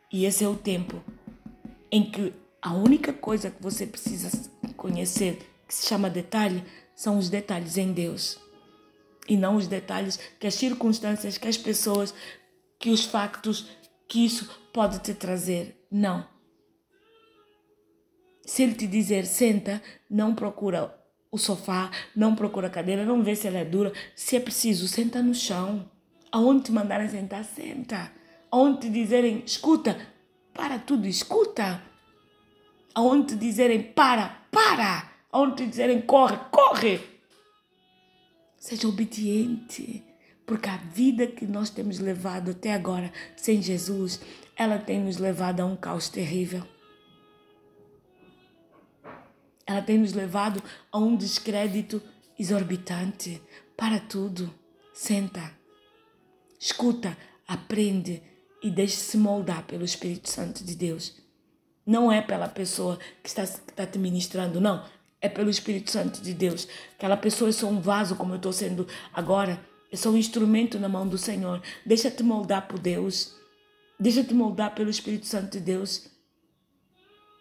E 0.09 0.23
esse 0.23 0.45
é 0.45 0.47
o 0.47 0.55
tempo 0.55 1.03
em 1.91 2.09
que 2.09 2.33
a 2.61 2.73
única 2.73 3.11
coisa 3.11 3.51
que 3.51 3.61
você 3.61 3.85
precisa 3.85 4.31
conhecer, 4.77 5.39
que 5.67 5.75
se 5.75 5.85
chama 5.85 6.09
detalhe, 6.09 6.63
são 6.95 7.17
os 7.17 7.29
detalhes 7.29 7.75
em 7.75 7.91
Deus. 7.91 8.39
E 9.27 9.35
não 9.35 9.57
os 9.57 9.67
detalhes 9.67 10.17
que 10.39 10.47
as 10.47 10.55
circunstâncias, 10.55 11.37
que 11.37 11.49
as 11.49 11.57
pessoas, 11.57 12.13
que 12.79 12.91
os 12.91 13.03
factos, 13.03 13.67
que 14.07 14.23
isso 14.23 14.49
pode 14.71 14.99
te 14.99 15.13
trazer. 15.13 15.85
Não. 15.91 16.31
Se 18.45 18.63
ele 18.63 18.73
te 18.73 18.87
dizer 18.87 19.25
senta, 19.25 19.81
não 20.09 20.35
procura 20.35 20.93
o 21.31 21.37
sofá, 21.37 21.89
não 22.15 22.35
procura 22.35 22.67
a 22.67 22.69
cadeira, 22.69 23.05
não 23.05 23.23
vê 23.23 23.35
se 23.35 23.47
ela 23.47 23.57
é 23.57 23.65
dura. 23.65 23.91
Se 24.15 24.35
é 24.35 24.39
preciso, 24.39 24.87
senta 24.87 25.21
no 25.21 25.33
chão. 25.33 25.89
Aonde 26.31 26.65
te 26.65 26.71
mandarem 26.71 27.07
sentar, 27.09 27.43
senta. 27.43 28.11
Aonde 28.51 28.81
te 28.81 28.89
dizerem 28.89 29.43
escuta, 29.45 29.97
para 30.53 30.77
tudo, 30.77 31.07
escuta. 31.07 31.81
Aonde 32.93 33.29
te 33.29 33.35
dizerem 33.35 33.81
para, 33.81 34.45
para. 34.51 35.11
Aonde 35.31 35.63
te 35.63 35.69
dizerem 35.69 36.01
corre, 36.01 36.37
corre. 36.51 37.01
Seja 38.57 38.87
obediente. 38.87 40.03
Porque 40.45 40.69
a 40.69 40.77
vida 40.77 41.25
que 41.25 41.47
nós 41.47 41.69
temos 41.69 41.99
levado 41.99 42.51
até 42.51 42.73
agora 42.73 43.11
sem 43.35 43.61
Jesus, 43.61 44.19
ela 44.55 44.77
tem 44.77 44.99
nos 44.99 45.17
levado 45.17 45.61
a 45.61 45.65
um 45.65 45.75
caos 45.75 46.09
terrível. 46.09 46.72
Ela 49.65 49.81
tem 49.81 49.97
nos 49.97 50.13
levado 50.13 50.61
a 50.91 50.97
um 50.97 51.15
descrédito 51.15 52.01
exorbitante. 52.37 53.41
Para 53.77 53.99
tudo. 53.99 54.53
Senta. 54.93 55.51
Escuta, 56.59 57.17
aprende 57.47 58.21
e 58.61 58.69
deixe-se 58.69 59.17
moldar 59.17 59.63
pelo 59.63 59.83
Espírito 59.83 60.29
Santo 60.29 60.63
de 60.63 60.75
Deus. 60.75 61.21
Não 61.85 62.11
é 62.11 62.21
pela 62.21 62.47
pessoa 62.47 62.97
que 63.21 63.27
está, 63.27 63.45
que 63.45 63.71
está 63.71 63.85
te 63.85 63.99
ministrando, 63.99 64.61
não. 64.61 64.85
É 65.19 65.27
pelo 65.27 65.49
Espírito 65.49 65.91
Santo 65.91 66.21
de 66.21 66.33
Deus. 66.33 66.67
Aquela 66.95 67.17
pessoa 67.17 67.49
é 67.49 67.51
só 67.51 67.67
um 67.67 67.81
vaso, 67.81 68.15
como 68.15 68.33
eu 68.33 68.37
estou 68.37 68.53
sendo 68.53 68.87
agora. 69.13 69.59
É 69.91 69.95
só 69.95 70.09
um 70.09 70.17
instrumento 70.17 70.79
na 70.79 70.87
mão 70.87 71.07
do 71.07 71.17
Senhor. 71.17 71.61
Deixa-te 71.85 72.23
moldar 72.23 72.67
por 72.67 72.79
Deus. 72.79 73.35
Deixa-te 73.99 74.33
moldar 74.33 74.73
pelo 74.73 74.89
Espírito 74.89 75.27
Santo 75.27 75.51
de 75.51 75.59
Deus. 75.59 76.09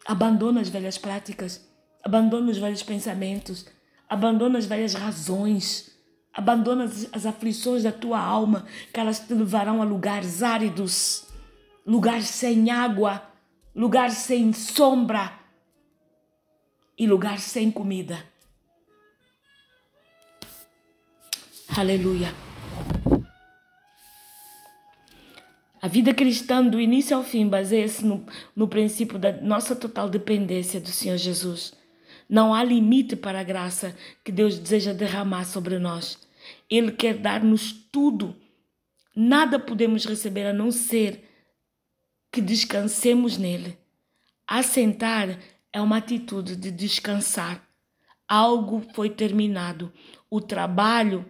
Abandona 0.04 0.60
as 0.60 0.68
velhas 0.68 0.98
práticas. 0.98 1.71
Abandona 2.02 2.50
os 2.50 2.58
velhos 2.58 2.82
pensamentos, 2.82 3.66
abandona 4.08 4.58
as 4.58 4.66
velhas 4.66 4.94
razões, 4.94 5.92
abandona 6.32 6.84
as, 6.84 7.26
aflições 7.26 7.82
da 7.82 7.92
tua 7.92 8.20
alma, 8.20 8.66
que 8.92 8.98
elas 8.98 9.20
te 9.20 9.34
levarão 9.34 9.80
a 9.80 9.84
lugares 9.84 10.42
áridos, 10.42 11.26
lugares 11.86 12.26
sem 12.26 12.70
água, 12.70 13.22
lugares 13.74 14.18
sem 14.18 14.52
sombra 14.52 15.32
e 16.98 17.06
lugares 17.06 17.42
sem 17.42 17.70
comida. 17.70 18.24
Aleluia. 21.76 22.34
A 25.80 25.88
vida 25.88 26.14
cristã, 26.14 26.64
do 26.64 26.80
início 26.80 27.16
ao 27.16 27.24
fim, 27.24 27.48
baseia-se 27.48 28.04
no, 28.04 28.24
no 28.54 28.68
princípio 28.68 29.18
da 29.18 29.32
nossa 29.32 29.74
total 29.74 30.08
dependência 30.08 30.80
do 30.80 30.88
Senhor 30.88 31.16
Jesus. 31.16 31.81
Não 32.28 32.54
há 32.54 32.62
limite 32.62 33.16
para 33.16 33.40
a 33.40 33.44
graça 33.44 33.96
que 34.24 34.32
Deus 34.32 34.58
deseja 34.58 34.92
derramar 34.92 35.44
sobre 35.44 35.78
nós. 35.78 36.18
Ele 36.68 36.92
quer 36.92 37.18
dar-nos 37.18 37.72
tudo. 37.72 38.34
Nada 39.14 39.58
podemos 39.58 40.04
receber 40.04 40.46
a 40.46 40.52
não 40.52 40.70
ser 40.70 41.28
que 42.30 42.40
descansemos 42.40 43.36
nele. 43.36 43.76
Assentar 44.46 45.38
é 45.72 45.80
uma 45.80 45.98
atitude 45.98 46.56
de 46.56 46.70
descansar. 46.70 47.62
Algo 48.26 48.82
foi 48.94 49.10
terminado. 49.10 49.92
O 50.30 50.40
trabalho 50.40 51.24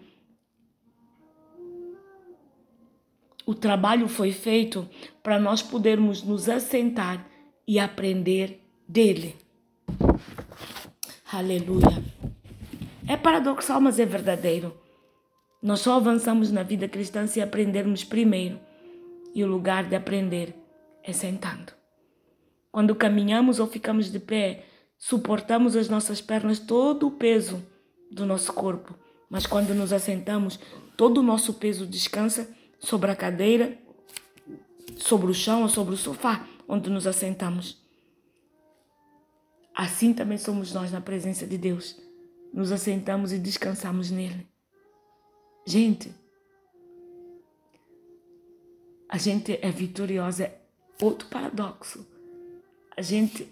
o 3.45 3.55
trabalho 3.55 4.09
foi 4.09 4.31
feito 4.31 4.89
para 5.23 5.39
nós 5.39 5.63
podermos 5.63 6.23
nos 6.23 6.49
assentar 6.49 7.29
e 7.67 7.79
aprender 7.79 8.61
dele. 8.89 9.37
Aleluia. 11.33 12.05
É 13.09 13.17
paradoxal, 13.17 13.81
mas 13.81 13.99
é 13.99 14.05
verdadeiro. 14.05 14.77
Nós 15.63 15.81
só 15.81 15.97
avançamos 15.97 16.53
na 16.53 16.63
vida 16.63 16.87
cristã 16.87 17.27
se 17.27 17.41
aprendermos 17.41 18.05
primeiro. 18.05 18.61
E 19.35 19.43
o 19.43 19.47
lugar 19.47 19.89
de 19.89 19.97
aprender 19.97 20.55
é 21.03 21.11
sentando. 21.11 21.73
Quando 22.71 22.95
caminhamos 22.95 23.59
ou 23.61 23.67
ficamos 23.67 24.13
de 24.13 24.21
pé, 24.21 24.67
suportamos 24.99 25.75
as 25.75 25.89
nossas 25.89 26.21
pernas 26.21 26.59
todo 26.59 27.07
o 27.07 27.13
peso 27.13 27.65
do 28.11 28.27
nosso 28.27 28.53
corpo. 28.53 28.95
Mas 29.31 29.47
quando 29.47 29.75
nos 29.75 29.91
assentamos, 29.91 30.61
todo 30.99 31.19
o 31.19 31.23
nosso 31.23 31.55
peso 31.55 31.87
descansa 31.87 32.47
sobre 32.79 33.11
a 33.11 33.17
cadeira, 33.17 33.79
sobre 34.99 35.31
o 35.31 35.35
chão 35.35 35.63
ou 35.63 35.69
sobre 35.71 35.95
o 35.95 35.99
sofá 35.99 36.47
onde 36.69 36.91
nos 36.91 37.07
assentamos. 37.07 37.82
Assim 39.75 40.13
também 40.13 40.39
somos 40.39 40.73
nós 40.73 40.93
na 40.93 41.01
presença 41.01 41.47
de 41.47 41.57
Deus. 41.57 42.01
Nos 42.53 42.71
assentamos 42.71 43.33
e 43.33 43.39
descansamos 43.39 44.11
nele. 44.11 44.47
Gente, 45.67 46.15
a 49.09 49.17
gente 49.19 49.59
é 49.63 49.71
vitoriosa. 49.71 50.53
Outro 51.01 51.29
paradoxo. 51.29 52.07
A 52.97 53.03
gente 53.03 53.49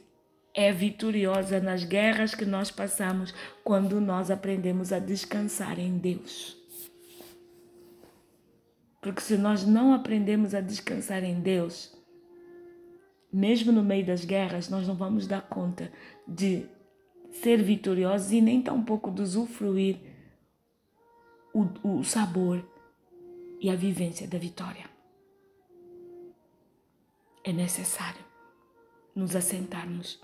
é 0.54 0.72
vitoriosa 0.72 1.60
nas 1.60 1.84
guerras 1.84 2.34
que 2.34 2.44
nós 2.44 2.70
passamos 2.70 3.32
quando 3.64 4.00
nós 4.00 4.30
aprendemos 4.30 4.92
a 4.92 4.98
descansar 4.98 5.78
em 5.78 5.96
Deus. 5.98 6.56
Porque 9.00 9.22
se 9.22 9.36
nós 9.36 9.64
não 9.66 9.94
aprendemos 9.94 10.54
a 10.54 10.60
descansar 10.60 11.24
em 11.24 11.40
Deus, 11.40 11.96
mesmo 13.32 13.70
no 13.70 13.82
meio 13.82 14.04
das 14.04 14.24
guerras, 14.24 14.68
nós 14.68 14.86
não 14.86 14.94
vamos 14.94 15.26
dar 15.26 15.42
conta 15.42 15.90
de 16.26 16.66
ser 17.30 17.62
vitoriosos 17.62 18.32
e 18.32 18.40
nem 18.40 18.60
tampouco 18.60 19.10
de 19.10 19.22
usufruir 19.22 19.98
o, 21.54 21.98
o 21.98 22.04
sabor 22.04 22.64
e 23.60 23.70
a 23.70 23.76
vivência 23.76 24.26
da 24.26 24.38
vitória. 24.38 24.84
É 27.44 27.52
necessário 27.52 28.24
nos 29.14 29.34
assentarmos. 29.36 30.20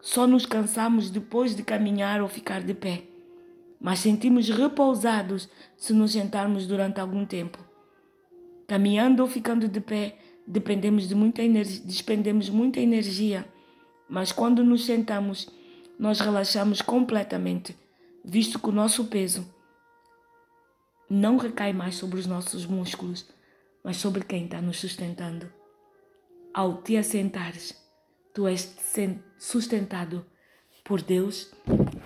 Só 0.00 0.26
nos 0.26 0.46
cansamos 0.46 1.10
depois 1.10 1.56
de 1.56 1.62
caminhar 1.62 2.22
ou 2.22 2.28
ficar 2.28 2.62
de 2.62 2.74
pé, 2.74 3.02
mas 3.80 3.98
sentimos 3.98 4.48
repousados 4.48 5.48
se 5.76 5.92
nos 5.92 6.12
sentarmos 6.12 6.66
durante 6.66 7.00
algum 7.00 7.26
tempo. 7.26 7.58
Caminhando 8.66 9.22
ou 9.22 9.28
ficando 9.28 9.66
de 9.66 9.80
pé, 9.80 10.18
dependemos 10.48 11.06
de 11.06 11.14
muita 11.14 11.42
energia, 11.42 11.82
despendemos 11.84 12.48
muita 12.48 12.80
energia, 12.80 13.46
mas 14.08 14.32
quando 14.32 14.64
nos 14.64 14.86
sentamos, 14.86 15.48
nós 15.98 16.20
relaxamos 16.20 16.80
completamente, 16.80 17.76
visto 18.24 18.58
que 18.58 18.68
o 18.68 18.72
nosso 18.72 19.04
peso 19.04 19.46
não 21.10 21.36
recai 21.36 21.72
mais 21.72 21.96
sobre 21.96 22.18
os 22.18 22.26
nossos 22.26 22.64
músculos, 22.64 23.28
mas 23.84 23.98
sobre 23.98 24.24
quem 24.24 24.44
está 24.44 24.60
nos 24.60 24.78
sustentando. 24.78 25.52
Ao 26.54 26.82
te 26.82 26.96
assentares, 26.96 27.76
tu 28.32 28.46
és 28.46 28.74
sustentado 29.38 30.24
por 30.82 31.02
Deus, 31.02 31.52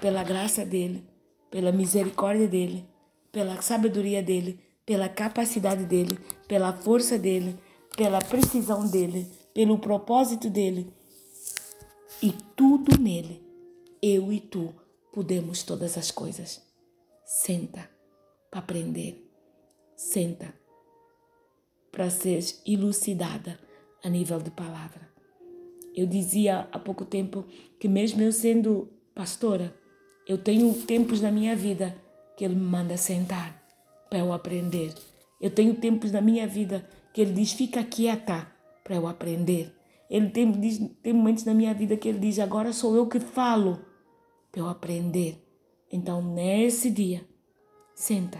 pela 0.00 0.24
graça 0.24 0.64
dele, 0.64 1.06
pela 1.50 1.70
misericórdia 1.70 2.48
dele, 2.48 2.88
pela 3.30 3.62
sabedoria 3.62 4.22
dele, 4.22 4.58
pela 4.84 5.08
capacidade 5.08 5.84
dele, 5.84 6.18
pela 6.48 6.72
força 6.72 7.16
dele, 7.16 7.56
pela 7.96 8.20
precisão 8.20 8.86
dele, 8.86 9.26
pelo 9.54 9.78
propósito 9.78 10.48
dele. 10.48 10.92
E 12.22 12.32
tudo 12.56 13.00
nele, 13.00 13.42
eu 14.00 14.32
e 14.32 14.40
tu, 14.40 14.74
podemos 15.12 15.62
todas 15.62 15.98
as 15.98 16.10
coisas. 16.10 16.62
Senta 17.24 17.88
para 18.50 18.60
aprender. 18.60 19.28
Senta 19.96 20.52
para 21.90 22.08
ser 22.08 22.42
elucidada 22.66 23.58
a 24.02 24.08
nível 24.08 24.40
de 24.40 24.50
palavra. 24.50 25.10
Eu 25.94 26.06
dizia 26.06 26.68
há 26.72 26.78
pouco 26.78 27.04
tempo 27.04 27.44
que, 27.78 27.86
mesmo 27.86 28.22
eu 28.22 28.32
sendo 28.32 28.88
pastora, 29.14 29.74
eu 30.26 30.38
tenho 30.38 30.72
tempos 30.86 31.20
na 31.20 31.30
minha 31.30 31.54
vida 31.54 31.94
que 32.36 32.44
Ele 32.44 32.54
me 32.54 32.64
manda 32.64 32.96
sentar 32.96 33.62
para 34.08 34.20
eu 34.20 34.32
aprender. 34.32 34.94
Eu 35.40 35.50
tenho 35.50 35.74
tempos 35.74 36.10
na 36.10 36.20
minha 36.20 36.46
vida 36.46 36.88
que 37.12 37.20
Ele 37.20 37.32
diz: 37.32 37.52
fica 37.52 37.82
quieta 37.84 38.46
para 38.82 38.96
eu 38.96 39.06
aprender. 39.06 39.74
Ele 40.08 40.30
tem, 40.30 40.50
diz, 40.52 40.78
tem 41.02 41.12
momentos 41.12 41.44
na 41.44 41.54
minha 41.54 41.72
vida 41.72 41.96
que 41.96 42.08
Ele 42.08 42.18
diz: 42.18 42.38
agora 42.38 42.72
sou 42.72 42.96
eu 42.96 43.06
que 43.06 43.20
falo 43.20 43.80
para 44.50 44.60
eu 44.60 44.68
aprender. 44.68 45.42
Então, 45.90 46.22
nesse 46.22 46.90
dia, 46.90 47.26
Senta, 47.94 48.38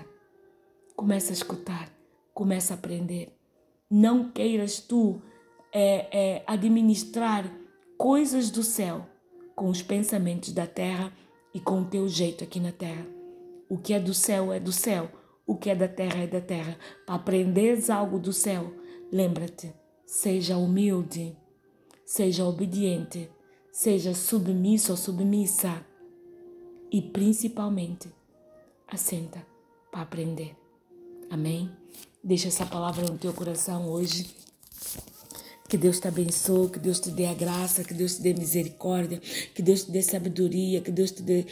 começa 0.97 1.31
a 1.31 1.35
escutar, 1.35 1.93
começa 2.33 2.75
a 2.75 2.77
aprender. 2.77 3.37
Não 3.91 4.31
queiras 4.31 4.81
tu 4.81 5.21
é, 5.73 6.37
é, 6.37 6.43
administrar 6.47 7.51
coisas 7.99 8.51
do 8.51 8.63
céu 8.63 9.07
com 9.55 9.69
os 9.69 9.83
pensamentos 9.83 10.53
da 10.53 10.67
terra 10.67 11.13
e 11.55 11.61
com 11.61 11.83
o 11.83 11.85
teu 11.85 12.09
jeito 12.09 12.43
aqui 12.43 12.59
na 12.59 12.73
terra. 12.73 13.07
O 13.69 13.79
que 13.79 13.95
é 13.95 14.01
do 14.01 14.15
céu 14.15 14.53
é 14.53 14.59
do 14.59 14.73
céu, 14.73 15.11
o 15.47 15.57
que 15.57 15.71
é 15.71 15.75
da 15.75 15.89
terra 15.89 16.23
é 16.23 16.27
da 16.27 16.41
terra. 16.41 16.79
Para 17.07 17.17
aprenderes 17.17 17.91
algo 17.91 18.19
do 18.19 18.33
céu, 18.33 18.73
lembra-te, 19.11 19.73
seja 20.07 20.57
humilde, 20.57 21.37
seja 22.05 22.45
obediente, 22.45 23.31
seja 23.71 24.15
submisso 24.15 24.93
ou 24.93 24.97
submissa 24.97 25.85
e 26.91 27.01
principalmente 27.01 28.09
assenta 28.87 29.45
para 29.91 30.03
aprender. 30.03 30.57
Amém? 31.31 31.71
Deixa 32.23 32.49
essa 32.49 32.67
palavra 32.67 33.07
no 33.07 33.19
teu 33.19 33.33
coração 33.33 33.89
hoje. 33.89 34.37
Que 35.73 35.79
Deus 35.79 35.99
te 36.01 36.07
abençoe, 36.07 36.69
que 36.69 36.79
Deus 36.79 37.01
te 37.01 37.11
dê 37.11 37.25
a 37.25 37.33
graça, 37.33 37.83
que 37.83 37.95
Deus 37.95 38.17
te 38.17 38.21
dê 38.21 38.35
misericórdia, 38.35 39.19
que 39.55 39.63
Deus 39.63 39.85
te 39.85 39.91
dê 39.91 40.03
sabedoria, 40.03 40.83
que 40.83 40.91
Deus 40.91 41.13
te 41.13 41.23
dê 41.23 41.47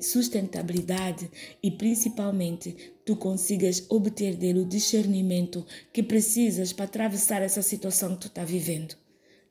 sustentabilidade 0.00 1.28
e 1.60 1.68
principalmente 1.68 2.92
tu 3.04 3.16
consigas 3.16 3.84
obter 3.88 4.36
dele 4.36 4.60
o 4.60 4.64
discernimento 4.64 5.66
que 5.92 6.00
precisas 6.00 6.72
para 6.72 6.84
atravessar 6.84 7.42
essa 7.42 7.60
situação 7.60 8.14
que 8.14 8.20
tu 8.20 8.26
está 8.28 8.44
vivendo. 8.44 8.94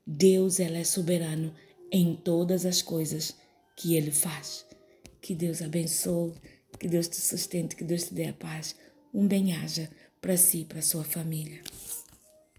Deus 0.05 0.61
ele 0.61 0.77
é 0.77 0.85
soberano 0.85 1.53
em 1.91 2.15
todas 2.15 2.65
as 2.65 2.81
coisas 2.81 3.35
que 3.75 3.97
ele 3.97 4.11
faz. 4.11 4.65
Que 5.21 5.35
Deus 5.35 5.61
abençoe. 5.61 6.31
Que 6.79 6.87
Deus 6.87 7.09
te 7.09 7.17
sustente, 7.17 7.75
que 7.75 7.83
Deus 7.83 8.03
te 8.03 8.13
dê 8.13 8.27
a 8.27 8.33
paz. 8.33 8.77
Um 9.13 9.27
bem-aja 9.27 9.89
para 10.21 10.37
si 10.37 10.61
e 10.61 10.65
para 10.65 10.81
sua 10.81 11.03
família. 11.03 11.61